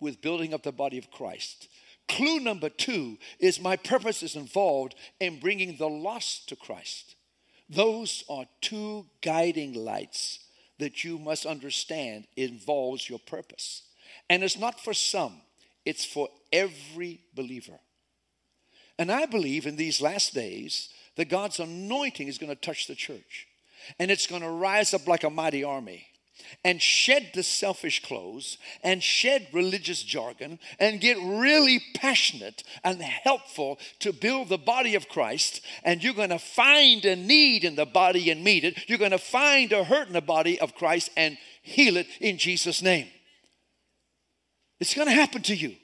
[0.00, 1.68] with building up the body of Christ.
[2.08, 7.14] Clue number two is my purpose is involved in bringing the lost to Christ.
[7.68, 10.38] Those are two guiding lights
[10.78, 13.82] that you must understand involves your purpose.
[14.30, 15.42] And it's not for some,
[15.84, 17.78] it's for every believer.
[18.98, 22.94] And I believe in these last days that God's anointing is going to touch the
[22.94, 23.46] church
[23.98, 26.06] and it's going to rise up like a mighty army
[26.64, 33.78] and shed the selfish clothes and shed religious jargon and get really passionate and helpful
[34.00, 35.60] to build the body of Christ.
[35.84, 38.88] And you're going to find a need in the body and meet it.
[38.88, 42.38] You're going to find a hurt in the body of Christ and heal it in
[42.38, 43.06] Jesus' name.
[44.80, 45.76] It's going to happen to you.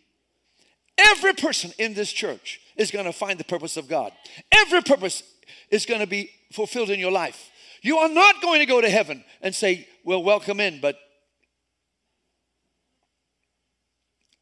[0.98, 4.10] Every person in this church is going to find the purpose of God.
[4.50, 5.22] Every purpose
[5.70, 7.50] is going to be fulfilled in your life.
[7.82, 10.96] You are not going to go to heaven and say, Well, welcome in, but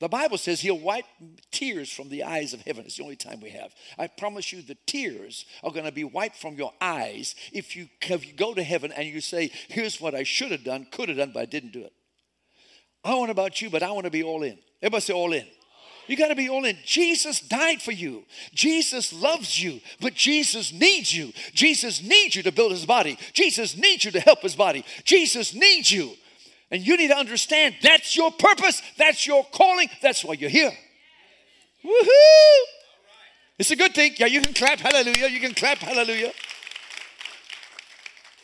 [0.00, 1.04] the Bible says he'll wipe
[1.50, 2.84] tears from the eyes of heaven.
[2.84, 3.74] It's the only time we have.
[3.98, 7.88] I promise you, the tears are going to be wiped from your eyes if you,
[8.02, 11.08] if you go to heaven and you say, Here's what I should have done, could
[11.08, 11.92] have done, but I didn't do it.
[13.04, 14.58] I know about you, but I want to be all in.
[14.80, 15.46] Everybody say all in.
[16.08, 16.76] You got to be all in.
[16.84, 18.24] Jesus died for you.
[18.52, 21.32] Jesus loves you, but Jesus needs you.
[21.52, 23.18] Jesus needs you to build his body.
[23.34, 24.84] Jesus needs you to help his body.
[25.04, 26.12] Jesus needs you.
[26.70, 30.72] And you need to understand that's your purpose, that's your calling, that's why you're here.
[31.84, 32.64] Woohoo!
[33.58, 34.14] It's a good thing.
[34.16, 35.28] Yeah, you can clap hallelujah.
[35.28, 36.32] You can clap hallelujah.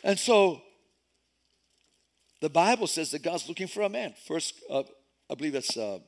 [0.03, 0.61] And so
[2.41, 4.13] the Bible says that God's looking for a man.
[4.27, 4.83] First, uh,
[5.29, 5.99] I believe that's uh,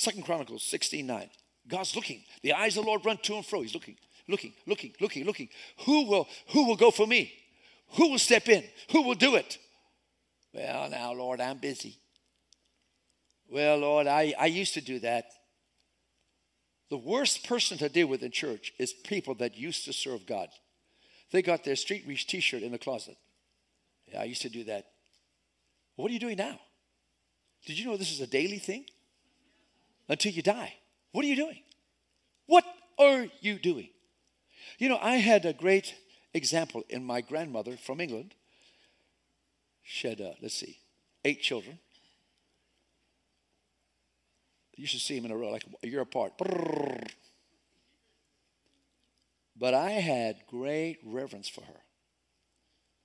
[0.00, 1.30] Second Chronicles 16 9.
[1.68, 2.24] God's looking.
[2.42, 3.60] The eyes of the Lord run to and fro.
[3.60, 3.96] He's looking,
[4.28, 5.50] looking, looking, looking, looking.
[5.84, 7.30] Who will, who will go for me?
[7.96, 8.64] Who will step in?
[8.92, 9.58] Who will do it?
[10.54, 11.98] Well, now, Lord, I'm busy.
[13.50, 15.26] Well, Lord, I, I used to do that.
[16.88, 20.48] The worst person to deal with in church is people that used to serve God.
[21.30, 23.18] They got their street reach t shirt in the closet.
[24.06, 24.86] Yeah, I used to do that.
[25.96, 26.58] What are you doing now?
[27.66, 28.86] Did you know this is a daily thing?
[30.10, 30.74] Until you die.
[31.12, 31.62] What are you doing?
[32.46, 32.64] What
[32.98, 33.88] are you doing?
[34.78, 35.94] You know, I had a great
[36.34, 38.34] example in my grandmother from England.
[39.84, 40.78] She had, uh, let's see,
[41.24, 41.78] eight children.
[44.76, 46.32] You should see them in a row, like a year apart.
[49.56, 51.80] But I had great reverence for her.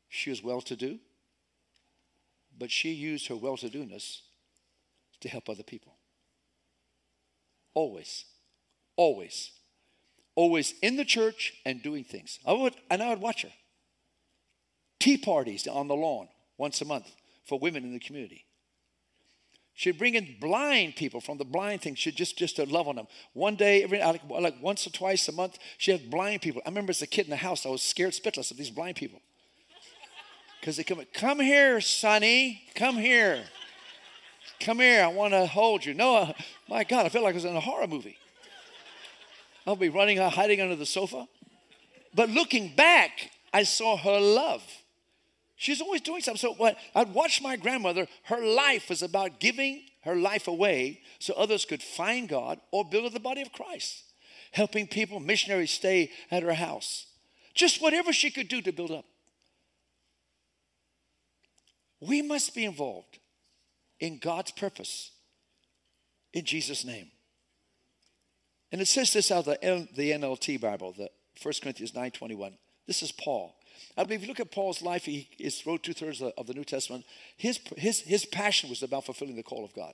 [0.09, 0.99] She was well to do,
[2.57, 4.21] but she used her well to do ness
[5.19, 5.94] to help other people.
[7.75, 8.25] Always.
[8.95, 9.51] Always.
[10.33, 12.39] Always in the church and doing things.
[12.45, 13.51] I would, and I would watch her.
[14.99, 17.11] Tea parties on the lawn once a month
[17.45, 18.45] for women in the community.
[19.77, 21.95] She'd bring in blind people from the blind thing.
[21.95, 23.07] She'd just just love on them.
[23.33, 26.61] One day, every like, like once or twice a month, she had blind people.
[26.65, 28.95] I remember as a kid in the house, I was scared spitless of these blind
[28.95, 29.21] people.
[30.61, 33.43] Because they come, come here, Sonny, come here.
[34.61, 35.93] Come here, I want to hold you.
[35.93, 36.33] No,
[36.67, 38.17] my God, I felt like I was in a horror movie.
[39.67, 41.27] I'll be running, uh, hiding under the sofa.
[42.13, 44.63] But looking back, I saw her love.
[45.55, 46.39] She's always doing something.
[46.39, 51.33] So what I'd watch my grandmother, her life was about giving her life away so
[51.33, 54.03] others could find God or build up the body of Christ.
[54.51, 57.07] Helping people, missionaries stay at her house.
[57.53, 59.05] Just whatever she could do to build up.
[61.99, 63.17] We must be involved
[63.99, 65.11] in God's purpose
[66.35, 67.07] in Jesus' name.
[68.71, 69.57] And it says this out of
[69.95, 71.09] the, NLT Bible, the
[71.41, 72.53] 1 Corinthians 9.21.
[72.85, 73.55] This is Paul.
[73.97, 76.65] I believe if you look at Paul's life, he is, wrote two-thirds of the New
[76.65, 77.05] Testament.
[77.37, 79.93] His, his, his passion was about fulfilling the call of God.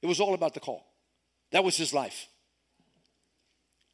[0.00, 0.86] It was all about the call.
[1.50, 2.28] That was his life.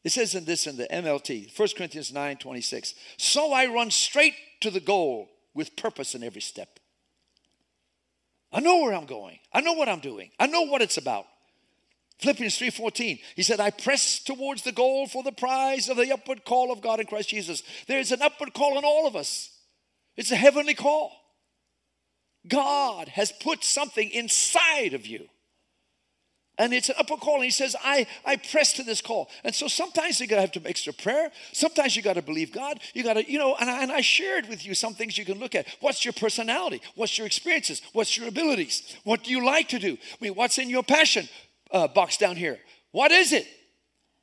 [0.04, 2.94] It says in this in the NLT, 1 Corinthians 9 26.
[3.16, 6.78] So I run straight to the goal with purpose in every step.
[8.52, 9.38] I know where I'm going.
[9.52, 10.30] I know what I'm doing.
[10.38, 11.26] I know what it's about.
[12.20, 13.18] Philippians 3:14.
[13.36, 16.80] He said, "I press towards the goal for the prize of the upward call of
[16.80, 19.50] God in Christ Jesus." There is an upward call on all of us.
[20.16, 21.12] It's a heavenly call.
[22.46, 25.28] God has put something inside of you.
[26.58, 27.36] and it's an upper call.
[27.36, 29.30] And he says, I, I press to this call.
[29.44, 31.32] And so sometimes you gotta have to extra prayer.
[31.52, 32.80] Sometimes you gotta believe God.
[32.92, 35.38] You gotta, you know, and I, and I shared with you some things you can
[35.38, 35.66] look at.
[35.80, 36.82] What's your personality?
[36.96, 37.80] What's your experiences?
[37.94, 38.94] What's your abilities?
[39.04, 39.92] What do you like to do?
[39.92, 41.30] I mean, what's in your passion
[41.72, 42.58] uh, box down here?
[42.92, 43.46] What is it?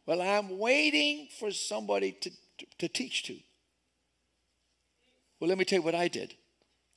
[0.06, 3.38] Well, I'm waiting for somebody to, to, to teach to.
[5.40, 6.34] Well, let me tell you what I did.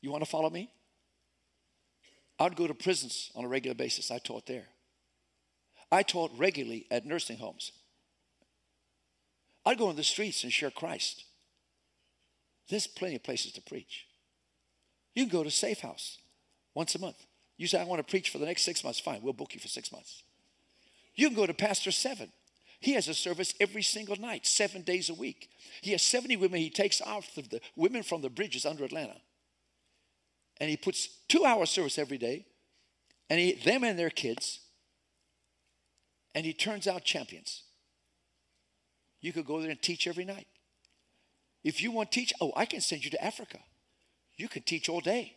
[0.01, 0.70] You want to follow me?
[2.38, 4.11] I'd go to prisons on a regular basis.
[4.11, 4.66] I taught there.
[5.92, 7.72] I taught regularly at nursing homes.
[9.66, 11.24] I'd go in the streets and share Christ.
[12.70, 14.07] There's plenty of places to preach.
[15.14, 16.18] You can go to Safe House
[16.74, 17.26] once a month.
[17.59, 19.01] You say, I want to preach for the next six months.
[19.01, 20.22] Fine, we'll book you for six months.
[21.21, 22.33] You can go to Pastor Seven.
[22.81, 25.51] He has a service every single night, seven days a week.
[25.83, 29.16] He has 70 women he takes out of the women from the bridges under Atlanta.
[30.59, 32.47] And he puts two hour service every day,
[33.29, 34.61] and he, them and their kids,
[36.35, 37.64] and he turns out champions.
[39.21, 40.47] You could go there and teach every night.
[41.62, 43.59] If you want to teach, oh, I can send you to Africa.
[44.37, 45.37] You can teach all day.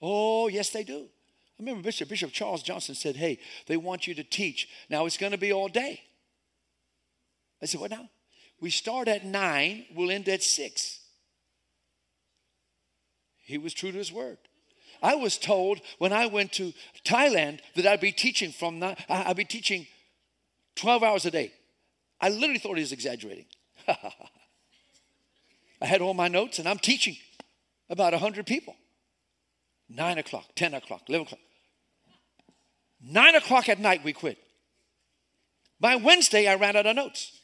[0.00, 1.10] Oh, yes, they do.
[1.58, 4.68] I remember Bishop, Bishop Charles Johnson said, Hey, they want you to teach.
[4.90, 6.00] Now it's going to be all day.
[7.62, 8.08] I said, What now?
[8.60, 11.00] We start at nine, we'll end at six.
[13.42, 14.38] He was true to his word.
[15.02, 16.72] I was told when I went to
[17.04, 19.86] Thailand that I'd be teaching from nine, I'd be teaching
[20.76, 21.52] 12 hours a day.
[22.20, 23.44] I literally thought he was exaggerating.
[23.86, 27.16] I had all my notes and I'm teaching
[27.90, 28.76] about 100 people.
[29.88, 31.40] 9 o'clock, 10 o'clock, 11 o'clock.
[33.02, 34.38] 9 o'clock at night, we quit.
[35.80, 37.38] By Wednesday, I ran out of notes.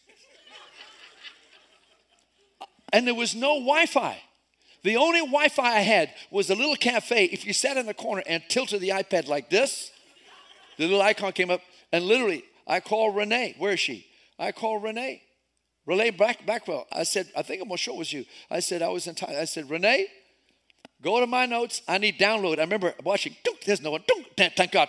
[2.93, 4.21] and there was no Wi Fi.
[4.83, 7.25] The only Wi Fi I had was a little cafe.
[7.27, 9.91] If you sat in the corner and tilted the iPad like this,
[10.79, 11.61] the little icon came up,
[11.93, 13.55] and literally, I called Renee.
[13.59, 14.07] Where is she?
[14.39, 15.23] I called Renee.
[15.85, 16.87] Renee Back, Backwell.
[16.91, 18.25] I said, I think I'm gonna show it was you.
[18.51, 19.35] I said, I was in time.
[19.39, 20.07] I said, Renee,
[21.03, 21.83] go to my notes.
[21.89, 22.59] I need download.
[22.59, 24.05] I remember watching, there's no one.
[24.37, 24.89] Thank God.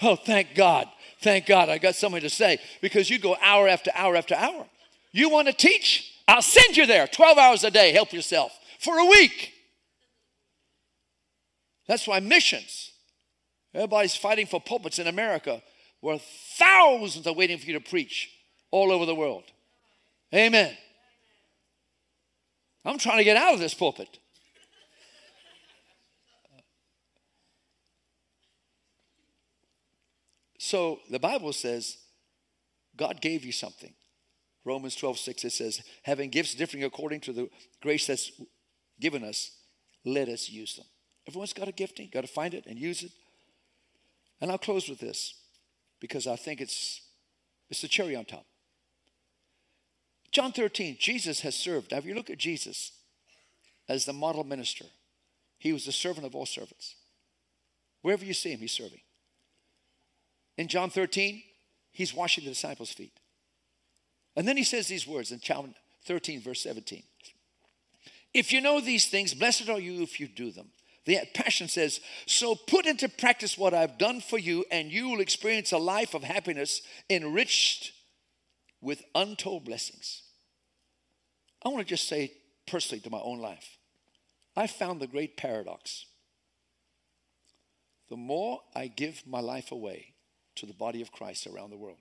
[0.00, 0.88] Oh, thank God.
[1.20, 4.66] Thank God I got something to say because you go hour after hour after hour.
[5.10, 6.14] You want to teach?
[6.28, 7.92] I'll send you there 12 hours a day.
[7.92, 9.52] Help yourself for a week.
[11.88, 12.92] That's why missions,
[13.74, 15.62] everybody's fighting for pulpits in America
[16.00, 16.20] where
[16.56, 18.30] thousands are waiting for you to preach
[18.70, 19.44] all over the world.
[20.32, 20.76] Amen.
[22.84, 24.18] I'm trying to get out of this pulpit.
[30.58, 31.96] So the Bible says
[32.96, 33.94] God gave you something.
[34.64, 37.48] Romans 12, 6, it says, having gifts differing according to the
[37.80, 38.32] grace that's
[39.00, 39.52] given us,
[40.04, 40.84] let us use them.
[41.26, 43.12] Everyone's got a gifting, got to find it and use it.
[44.40, 45.34] And I'll close with this
[46.00, 47.02] because I think it's
[47.70, 48.46] it's the cherry on top.
[50.30, 51.90] John 13, Jesus has served.
[51.90, 52.92] Now, if you look at Jesus
[53.88, 54.86] as the model minister,
[55.58, 56.94] he was the servant of all servants.
[58.02, 59.00] Wherever you see him, he's serving.
[60.58, 61.42] In John 13,
[61.92, 63.12] he's washing the disciples' feet.
[64.36, 67.04] And then he says these words in John 13, verse 17.
[68.34, 70.68] If you know these things, blessed are you if you do them.
[71.06, 75.20] The Passion says, So put into practice what I've done for you, and you will
[75.20, 77.92] experience a life of happiness enriched
[78.80, 80.22] with untold blessings.
[81.64, 82.32] I want to just say
[82.66, 83.78] personally to my own life,
[84.56, 86.04] I found the great paradox.
[88.10, 90.14] The more I give my life away
[90.58, 91.98] to the body of Christ around the world,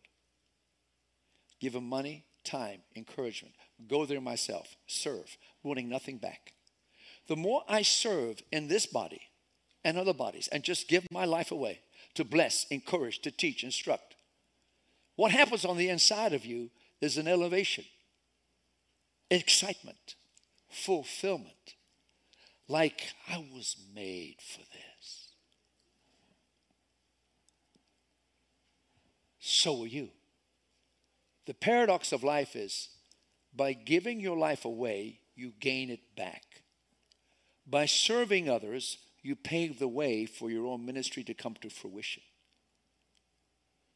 [1.59, 3.55] give them money, time, encouragement,
[3.87, 6.53] go there myself, serve, wanting nothing back.
[7.27, 9.21] The more I serve in this body
[9.83, 11.81] and other bodies and just give my life away
[12.15, 14.15] to bless, encourage, to teach, instruct,
[15.15, 16.69] what happens on the inside of you
[17.01, 17.85] is an elevation,
[19.29, 20.15] excitement,
[20.69, 21.75] fulfillment.
[22.67, 25.26] Like I was made for this.
[29.49, 30.09] So will you.
[31.45, 32.89] The paradox of life is
[33.55, 36.43] by giving your life away, you gain it back.
[37.65, 42.23] By serving others, you pave the way for your own ministry to come to fruition.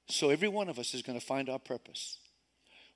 [0.07, 2.19] So every one of us is going to find our purpose.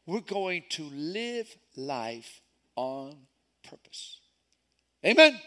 [0.05, 2.39] We're going to live life
[2.77, 3.17] on
[3.69, 4.19] purpose.
[5.03, 5.27] Amen.
[5.27, 5.41] Amen.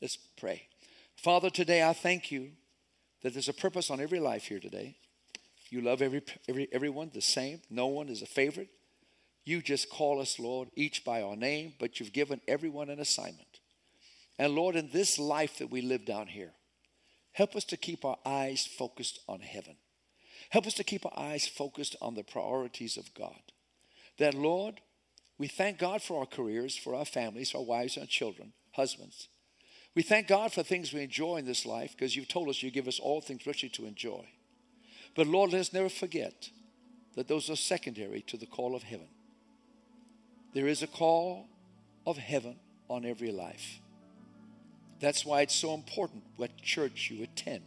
[0.00, 0.68] Let's pray.
[1.16, 2.52] Father, today I thank you
[3.22, 4.98] that there's a purpose on every life here today.
[5.70, 7.60] You love every, every, everyone the same.
[7.70, 8.68] No one is a favorite.
[9.44, 13.60] You just call us, Lord, each by our name, but you've given everyone an assignment.
[14.38, 16.52] And Lord, in this life that we live down here,
[17.36, 19.76] Help us to keep our eyes focused on heaven.
[20.48, 23.42] Help us to keep our eyes focused on the priorities of God.
[24.18, 24.80] That, Lord,
[25.36, 29.28] we thank God for our careers, for our families, our wives, our children, husbands.
[29.94, 32.70] We thank God for things we enjoy in this life because you've told us you
[32.70, 34.26] give us all things richly to enjoy.
[35.16, 36.50] But Lord, let us never forget
[37.16, 39.08] that those are secondary to the call of heaven.
[40.52, 41.48] There is a call
[42.06, 42.56] of heaven
[42.88, 43.80] on every life.
[45.00, 47.62] That's why it's so important what church you attend.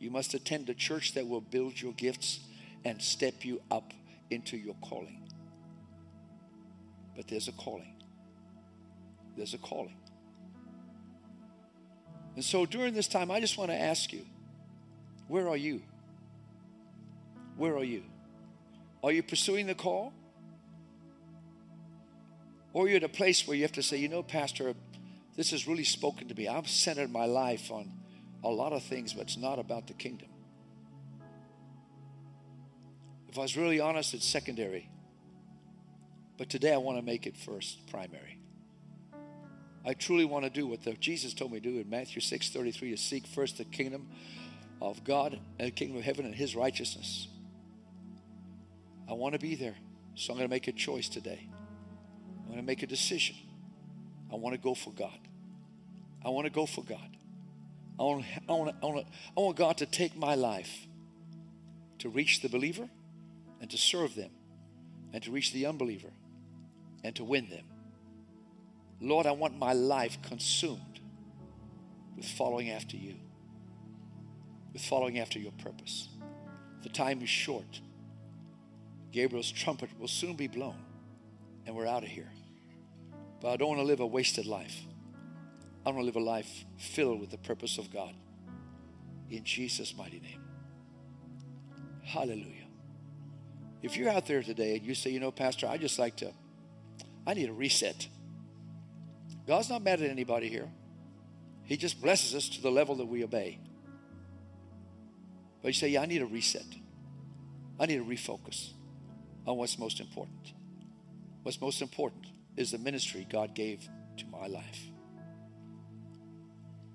[0.00, 2.40] You must attend a church that will build your gifts
[2.84, 3.92] and step you up
[4.30, 5.28] into your calling.
[7.14, 7.94] But there's a calling.
[9.36, 9.96] There's a calling.
[12.34, 14.24] And so during this time, I just want to ask you
[15.28, 15.82] where are you?
[17.56, 18.02] Where are you?
[19.02, 20.12] Are you pursuing the call?
[22.72, 24.74] Or you're at a place where you have to say, you know, Pastor,
[25.36, 26.48] this has really spoken to me.
[26.48, 27.92] I've centered my life on
[28.42, 30.28] a lot of things, but it's not about the kingdom.
[33.28, 34.88] If I was really honest, it's secondary.
[36.36, 38.38] But today I want to make it first, primary.
[39.84, 42.50] I truly want to do what the, Jesus told me to do in Matthew 6
[42.50, 44.08] 33 to seek first the kingdom
[44.80, 47.28] of God and the kingdom of heaven and his righteousness.
[49.08, 49.76] I want to be there.
[50.14, 51.48] So I'm going to make a choice today.
[52.40, 53.36] I'm going to make a decision.
[54.32, 55.18] I want to go for God.
[56.24, 57.16] I want to go for God.
[57.98, 60.86] I want, I, want, I, want, I want God to take my life
[61.98, 62.88] to reach the believer
[63.60, 64.30] and to serve them
[65.12, 66.10] and to reach the unbeliever
[67.04, 67.64] and to win them.
[69.00, 71.00] Lord, I want my life consumed
[72.16, 73.14] with following after you,
[74.72, 76.08] with following after your purpose.
[76.82, 77.80] The time is short.
[79.14, 80.74] Gabriel's trumpet will soon be blown,
[81.66, 82.32] and we're out of here.
[83.40, 84.80] But I don't want to live a wasted life.
[85.86, 88.12] I want to live a life filled with the purpose of God.
[89.30, 90.40] In Jesus' mighty name.
[92.02, 92.66] Hallelujah.
[93.82, 96.32] If you're out there today and you say, you know, Pastor, I just like to,
[97.24, 98.08] I need a reset.
[99.46, 100.68] God's not mad at anybody here.
[101.62, 103.60] He just blesses us to the level that we obey.
[105.62, 106.66] But you say, yeah, I need a reset.
[107.78, 108.73] I need a refocus
[109.46, 110.52] on what's most important.
[111.42, 112.26] What's most important
[112.56, 113.88] is the ministry God gave
[114.18, 114.80] to my life.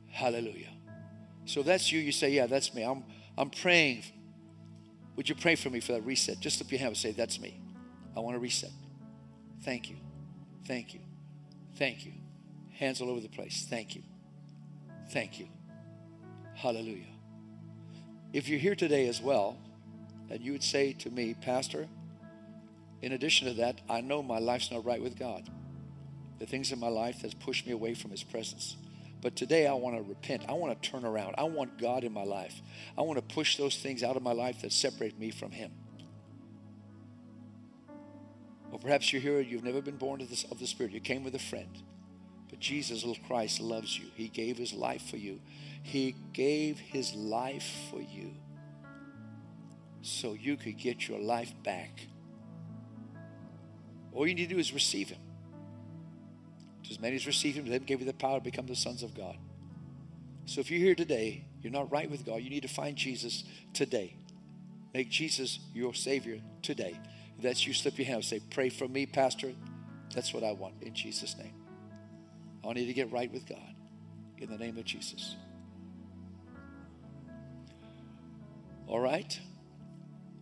[0.08, 0.70] Hallelujah.
[1.45, 2.00] So that's you.
[2.00, 2.84] You say, Yeah, that's me.
[2.84, 3.04] I'm,
[3.38, 4.04] I'm praying.
[5.16, 6.39] Would you pray for me for that reset?
[6.39, 7.62] Just lift your hand and say, That's me.
[8.16, 8.72] I want to reset.
[9.64, 9.97] Thank you.
[10.66, 11.02] Thank you.
[11.76, 12.14] Thank you.
[12.72, 13.66] Hands all over the place.
[13.70, 14.04] Thank you.
[15.12, 15.47] Thank you.
[16.56, 17.06] Hallelujah.
[18.34, 19.58] If you're here today as well,
[20.30, 21.88] and you would say to me, Pastor,
[23.02, 25.50] in addition to that, I know my life's not right with God.
[26.39, 28.78] The things in my life that's pushed me away from His presence.
[29.22, 30.43] But today I want to repent.
[30.47, 31.36] I want to turn around.
[31.38, 32.62] I want God in my life.
[32.97, 35.72] I want to push those things out of my life that separate me from Him.
[38.72, 40.93] Or perhaps you're here, you've never been born of, of the Spirit.
[40.93, 41.70] You came with a friend.
[42.50, 44.08] But Jesus, little Christ, loves you.
[44.16, 45.39] He gave His life for you.
[45.84, 48.32] He gave His life for you
[50.02, 52.08] so you could get your life back.
[54.20, 55.22] All you need to do is receive Him.
[56.84, 59.02] To as many as receive Him, them gave you the power to become the sons
[59.02, 59.38] of God.
[60.46, 63.46] So if you're here today, you're not right with God, you need to find Jesus
[63.72, 64.18] today.
[64.94, 67.00] Make Jesus your Savior today.
[67.38, 69.54] If that's you, slip your hand and say, Pray for me, Pastor.
[70.14, 71.54] That's what I want in Jesus' name.
[72.68, 73.74] I need to get right with God
[74.38, 75.38] in the name of Jesus.
[78.86, 79.40] All right?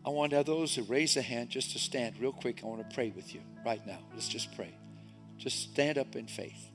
[0.07, 2.61] I want those who raise a hand just to stand real quick.
[2.63, 3.99] I want to pray with you right now.
[4.13, 4.73] Let's just pray.
[5.37, 6.71] Just stand up in faith.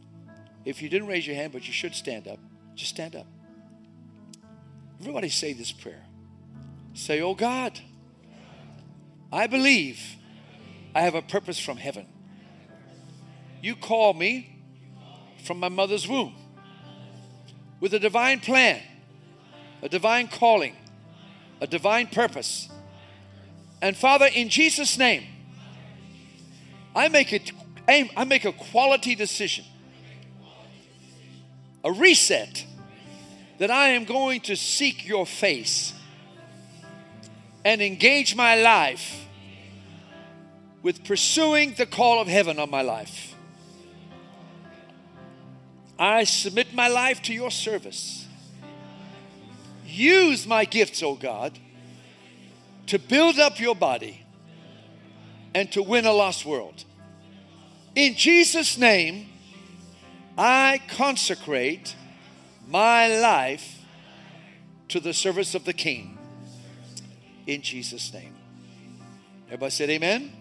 [0.67, 2.39] If you didn't raise your hand, but you should stand up,
[2.75, 3.27] just stand up.
[5.01, 6.05] Everybody say this prayer.
[6.93, 7.81] Say, Oh God,
[9.33, 9.99] I believe
[10.95, 12.05] I have a purpose from heaven.
[13.63, 14.61] You call me
[15.43, 16.35] from my mother's womb
[17.81, 18.83] with a divine plan,
[19.81, 20.77] a divine calling,
[21.63, 22.69] a divine purpose
[23.83, 25.25] and Father, in Jesus' name,
[26.95, 27.51] I make it
[27.89, 29.65] I make a quality decision.
[31.83, 32.65] A reset
[33.59, 35.93] that I am going to seek your face
[37.65, 39.27] and engage my life
[40.83, 43.35] with pursuing the call of heaven on my life.
[45.99, 48.27] I submit my life to your service.
[49.85, 51.59] Use my gifts, O oh God
[52.87, 54.25] to build up your body
[55.55, 56.85] and to win a lost world.
[57.95, 59.29] In Jesus' name,
[60.37, 61.95] I consecrate
[62.67, 63.85] my life
[64.89, 66.19] to the service of the King.
[67.47, 68.35] In Jesus' name.
[69.47, 70.33] Everybody said amen?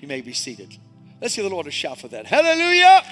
[0.00, 0.76] You may be seated.
[1.20, 2.26] Let's give the Lord a shout for that.
[2.26, 3.02] Hallelujah!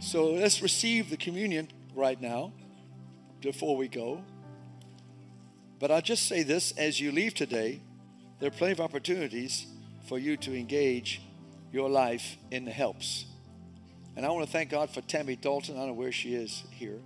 [0.00, 2.52] So let's receive the communion right now
[3.42, 4.22] before we go.
[5.78, 7.80] But I'll just say this as you leave today,
[8.38, 9.66] there are plenty of opportunities
[10.08, 11.22] for you to engage
[11.72, 13.26] your life in the helps.
[14.16, 15.76] And I want to thank God for Tammy Dalton.
[15.76, 16.98] I don't know where she is here.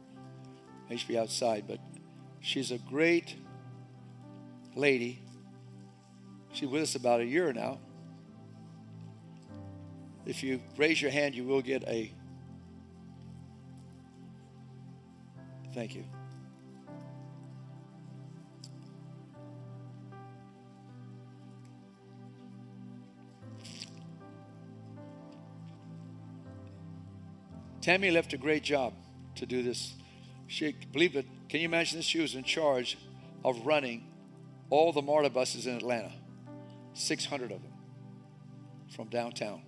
[0.89, 1.79] Maybe she'll be outside, but
[2.41, 3.37] she's a great
[4.75, 5.21] lady.
[6.53, 7.79] She's with us about a year now.
[10.25, 12.13] If you raise your hand, you will get a.
[15.73, 16.05] Thank you.
[27.87, 28.95] Tammy left a great job
[29.37, 29.95] to do this.
[30.49, 31.25] She believe it.
[31.49, 32.05] Can you imagine this?
[32.05, 32.99] She was in charge
[33.45, 34.09] of running
[34.71, 36.11] all the MARTA buses in Atlanta,
[36.95, 37.73] 600 of them
[38.89, 39.63] from downtown.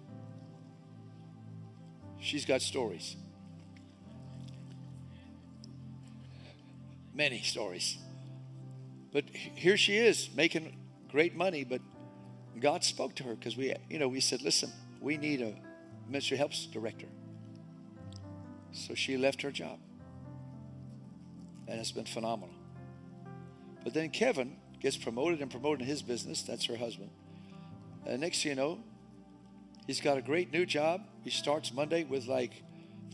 [2.18, 3.14] She's got stories.
[7.14, 7.98] Many stories.
[9.12, 10.76] But here she is making
[11.08, 11.80] great money, but
[12.58, 15.54] God spoke to her because we, you know, we said, listen, we need a
[16.10, 17.06] ministry helps director.
[18.72, 19.78] So she left her job.
[21.66, 22.54] And it's been phenomenal.
[23.84, 26.42] But then Kevin gets promoted and promoted in his business.
[26.42, 27.10] That's her husband.
[28.06, 28.78] And next thing you know,
[29.86, 31.02] he's got a great new job.
[31.24, 32.62] He starts Monday with like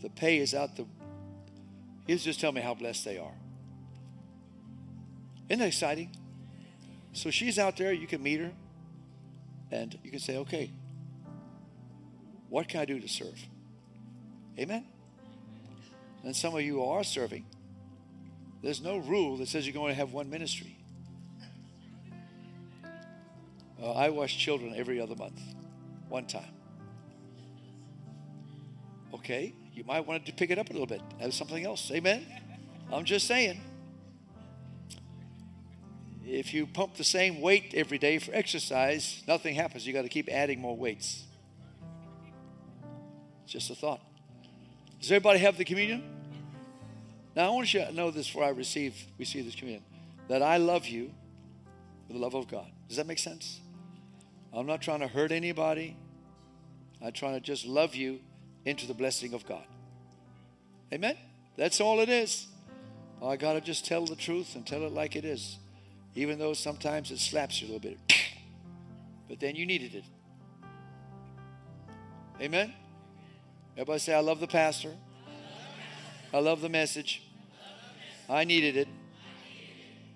[0.01, 0.85] the pay is out the.
[2.07, 3.33] He was just telling me how blessed they are.
[5.49, 6.11] Isn't that exciting?
[7.13, 8.51] So she's out there, you can meet her,
[9.71, 10.71] and you can say, okay,
[12.49, 13.39] what can I do to serve?
[14.59, 14.85] Amen?
[16.25, 17.45] And some of you are serving.
[18.63, 20.75] There's no rule that says you're going to have one ministry.
[23.81, 25.39] Uh, I wash children every other month,
[26.09, 26.49] one time.
[29.13, 31.01] Okay, you might want to pick it up a little bit.
[31.19, 31.91] Have something else.
[31.91, 32.25] Amen.
[32.91, 33.61] I'm just saying.
[36.25, 39.85] If you pump the same weight every day for exercise, nothing happens.
[39.85, 41.23] You got to keep adding more weights.
[43.45, 44.01] Just a thought.
[44.99, 46.14] Does everybody have the communion?
[47.35, 49.83] Now I want you to know this before I receive receive this communion.
[50.27, 51.11] That I love you
[52.07, 52.67] with the love of God.
[52.87, 53.59] Does that make sense?
[54.53, 55.97] I'm not trying to hurt anybody.
[57.03, 58.19] I'm trying to just love you
[58.63, 59.65] into the blessing of God.
[60.93, 61.17] Amen?
[61.57, 62.47] That's all it is.
[63.21, 65.57] Oh, I got to just tell the truth and tell it like it is.
[66.15, 67.99] Even though sometimes it slaps you a little bit.
[69.27, 70.03] But then you needed it.
[72.39, 72.71] Amen?
[73.73, 74.93] Everybody say, I love the pastor.
[76.31, 77.24] I love the message.
[78.29, 78.87] I needed it.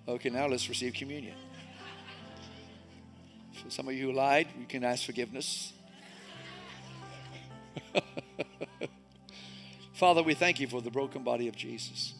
[0.08, 1.36] Okay, now let's receive communion.
[3.64, 5.74] For some of you who lied, you can ask forgiveness.
[9.94, 12.16] Father, we thank you for the broken body of Jesus.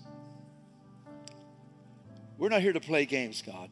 [2.38, 3.70] We're not here to play games, God.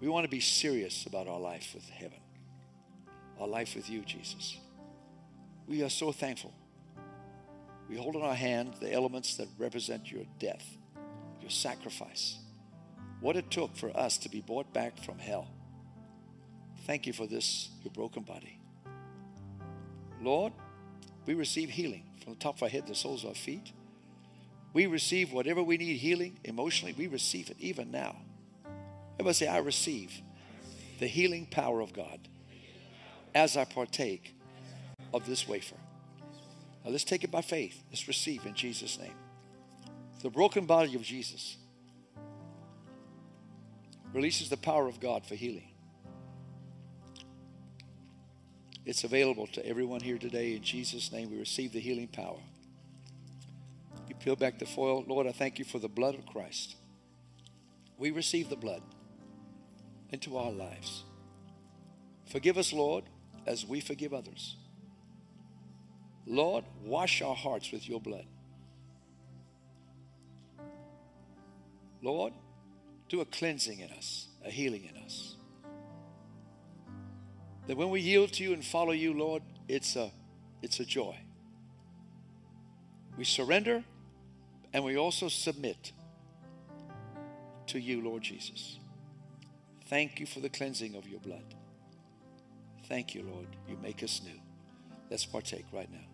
[0.00, 2.18] We want to be serious about our life with heaven,
[3.38, 4.56] our life with you, Jesus.
[5.68, 6.52] We are so thankful
[7.90, 10.64] we hold in our hand the elements that represent your death,
[11.40, 12.38] your sacrifice,
[13.20, 15.48] what it took for us to be brought back from hell.
[16.86, 18.60] Thank you for this, your broken body.
[20.22, 20.52] Lord,
[21.26, 23.72] we receive healing from the top of our head the soles of our feet.
[24.72, 28.14] We receive whatever we need healing emotionally, we receive it even now.
[29.14, 30.12] Everybody say, I receive
[31.00, 32.20] the healing power of God
[33.34, 34.32] as I partake
[35.12, 35.76] of this wafer.
[36.84, 37.82] Now let's take it by faith.
[37.90, 39.14] Let's receive in Jesus' name.
[40.22, 41.56] The broken body of Jesus
[44.12, 45.68] releases the power of God for healing.
[48.84, 50.56] It's available to everyone here today.
[50.56, 52.40] In Jesus' name, we receive the healing power.
[54.08, 55.04] You peel back the foil.
[55.06, 56.76] Lord, I thank you for the blood of Christ.
[57.98, 58.82] We receive the blood
[60.10, 61.04] into our lives.
[62.26, 63.04] Forgive us, Lord,
[63.46, 64.56] as we forgive others.
[66.30, 68.24] Lord, wash our hearts with your blood.
[72.02, 72.32] Lord,
[73.08, 75.34] do a cleansing in us, a healing in us.
[77.66, 80.12] That when we yield to you and follow you, Lord, it's a,
[80.62, 81.18] it's a joy.
[83.18, 83.82] We surrender
[84.72, 85.90] and we also submit
[87.66, 88.78] to you, Lord Jesus.
[89.86, 91.56] Thank you for the cleansing of your blood.
[92.84, 93.48] Thank you, Lord.
[93.68, 94.40] You make us new.
[95.10, 96.09] Let's partake right now.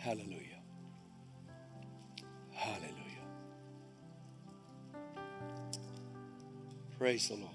[0.00, 0.62] Hallelujah.
[2.52, 2.94] Hallelujah.
[6.98, 7.50] Praise the Lord.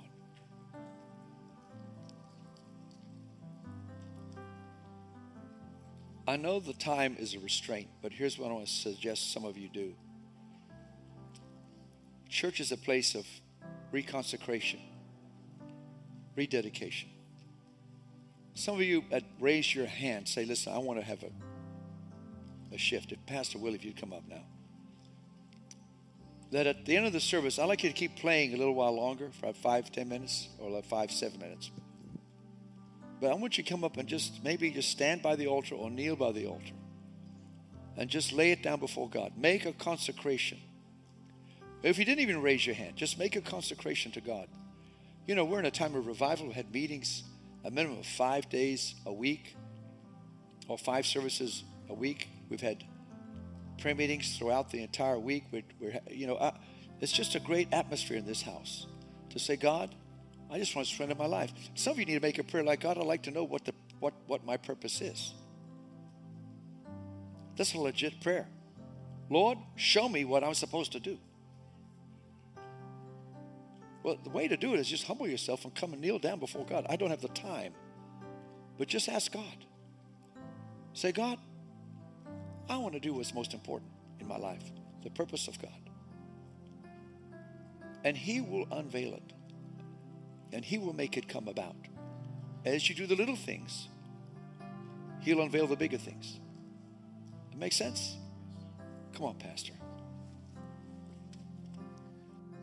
[6.28, 9.44] I know the time is a restraint, but here's what I want to suggest some
[9.44, 9.96] of you do.
[12.30, 13.26] Church is a place of
[13.92, 14.80] reconsecration,
[16.36, 17.10] rededication.
[18.54, 21.32] Some of you that raise your hand say, Listen, I want to have a,
[22.76, 23.12] a shift.
[23.12, 24.44] If Pastor Will, if you'd come up now.
[26.52, 28.76] That at the end of the service, I'd like you to keep playing a little
[28.76, 31.72] while longer, for five, ten minutes, or like five, seven minutes.
[33.20, 35.76] But I want you to come up and just maybe just stand by the altar
[35.76, 36.74] or kneel by the altar
[37.98, 39.34] and just lay it down before God.
[39.38, 40.60] Make a consecration.
[41.82, 44.48] If you didn't even raise your hand, just make a consecration to God.
[45.28, 46.48] You know, we're in a time of revival.
[46.48, 47.24] We had meetings
[47.64, 49.56] a minimum of five days a week
[50.68, 52.28] or five services a week.
[52.50, 52.84] We've had
[53.80, 55.46] prayer meetings throughout the entire week.
[55.52, 56.54] We're, we're you know,
[57.02, 58.88] it's just a great atmosphere in this house
[59.32, 59.94] to say, God,
[60.50, 61.52] I just want to surrender my life.
[61.74, 62.98] Some of you need to make a prayer like God.
[62.98, 65.34] I'd like to know what the what what my purpose is.
[67.58, 68.48] That's a legit prayer.
[69.30, 71.18] Lord, show me what I'm supposed to do.
[74.04, 76.40] Well, the way to do it is just humble yourself and come and kneel down
[76.40, 76.86] before God.
[76.88, 77.74] I don't have the time,
[78.78, 79.66] but just ask God.
[80.94, 81.40] Say, God,
[82.70, 84.64] I want to do what's most important in my life,
[85.04, 85.72] the purpose of God.
[88.04, 89.34] And He will unveil it
[90.56, 91.76] and He will make it come about.
[92.64, 93.90] As you do the little things,
[95.22, 96.40] He'll unveil the bigger things.
[97.52, 98.18] It makes sense?
[99.14, 99.74] Come on, Pastor.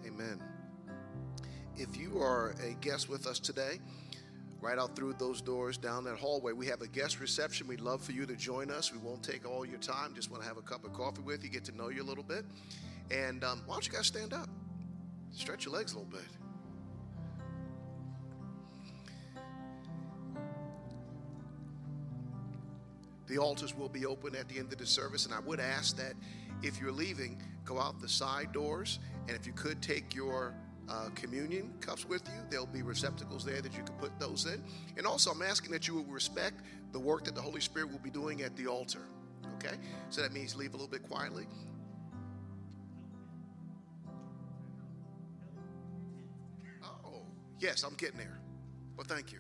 [0.07, 0.43] Amen.
[1.77, 3.79] If you are a guest with us today,
[4.63, 7.67] right out through those doors down that hallway, we have a guest reception.
[7.67, 8.93] We'd love for you to join us.
[8.93, 10.15] We won't take all your time.
[10.15, 12.05] Just want to have a cup of coffee with you, get to know you a
[12.05, 12.45] little bit.
[13.11, 14.49] And um, why don't you guys stand up?
[15.33, 16.23] Stretch your legs a little bit.
[23.27, 25.97] The altars will be open at the end of the service, and I would ask
[25.97, 26.13] that
[26.63, 30.55] if you're leaving, go out the side doors, and if you could take your
[30.93, 34.63] uh, communion cups with you, there'll be receptacles there that you can put those in.
[34.97, 36.61] And also, I'm asking that you will respect
[36.93, 39.01] the work that the Holy Spirit will be doing at the altar.
[39.57, 39.77] Okay?
[40.11, 41.47] So that means leave a little bit quietly.
[46.85, 47.23] Oh,
[47.59, 48.39] yes, I'm getting there.
[48.97, 49.39] Well, thank you.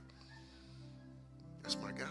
[1.62, 2.06] That's my guy.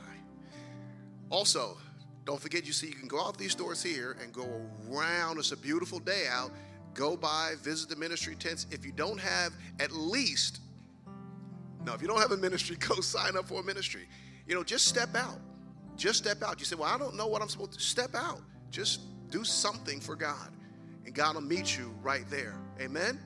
[1.30, 1.78] Also,
[2.26, 4.48] don't forget you see you can go out these doors here and go
[4.90, 5.40] around.
[5.40, 6.52] It's a beautiful day out.
[6.94, 8.68] Go by, visit the ministry tents.
[8.72, 10.60] If you don't have at least,
[11.86, 14.08] no, if you don't have a ministry, go sign up for a ministry.
[14.48, 15.40] You know, just step out.
[15.96, 16.60] Just step out.
[16.60, 18.42] You say, Well, I don't know what I'm supposed to step out.
[18.70, 20.50] Just do something for God.
[21.06, 22.56] And God will meet you right there.
[22.80, 23.20] Amen.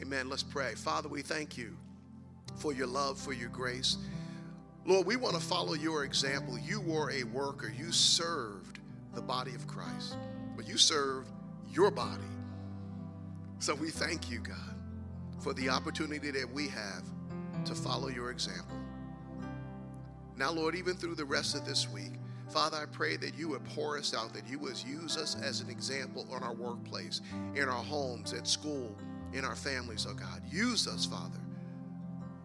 [0.00, 0.28] Amen.
[0.28, 0.74] Let's pray.
[0.74, 1.76] Father, we thank you
[2.56, 3.98] for your love, for your grace.
[4.84, 6.58] Lord, we want to follow your example.
[6.58, 8.78] You were a worker, you served
[9.14, 10.16] the body of Christ,
[10.56, 11.30] but you served
[11.70, 12.22] your body.
[13.58, 14.76] So we thank you, God,
[15.40, 17.04] for the opportunity that we have
[17.64, 18.76] to follow your example.
[20.36, 22.12] Now, Lord, even through the rest of this week,
[22.48, 25.60] Father, I pray that you would pour us out, that you would use us as
[25.60, 27.20] an example on our workplace,
[27.54, 28.96] in our homes, at school,
[29.32, 30.40] in our families, oh God.
[30.50, 31.40] Use us, Father,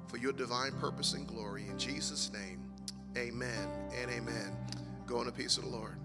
[0.07, 1.67] for your divine purpose and glory.
[1.69, 2.59] In Jesus' name,
[3.17, 3.69] amen
[4.01, 4.57] and amen.
[5.05, 5.97] Go in the peace of the Lord.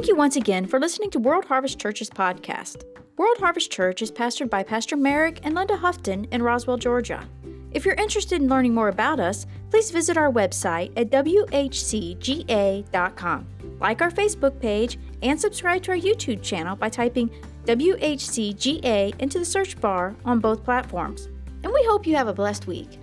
[0.00, 2.84] Thank you once again for listening to World Harvest Church's podcast.
[3.18, 7.28] World Harvest Church is pastored by Pastor Merrick and Linda Houghton in Roswell, Georgia.
[7.72, 11.76] If you're interested in learning more about us, please visit our website at whcga.com.
[13.78, 17.28] Like our Facebook page and subscribe to our YouTube channel by typing
[17.66, 21.26] WHCGA into the search bar on both platforms.
[21.62, 22.99] And we hope you have a blessed week.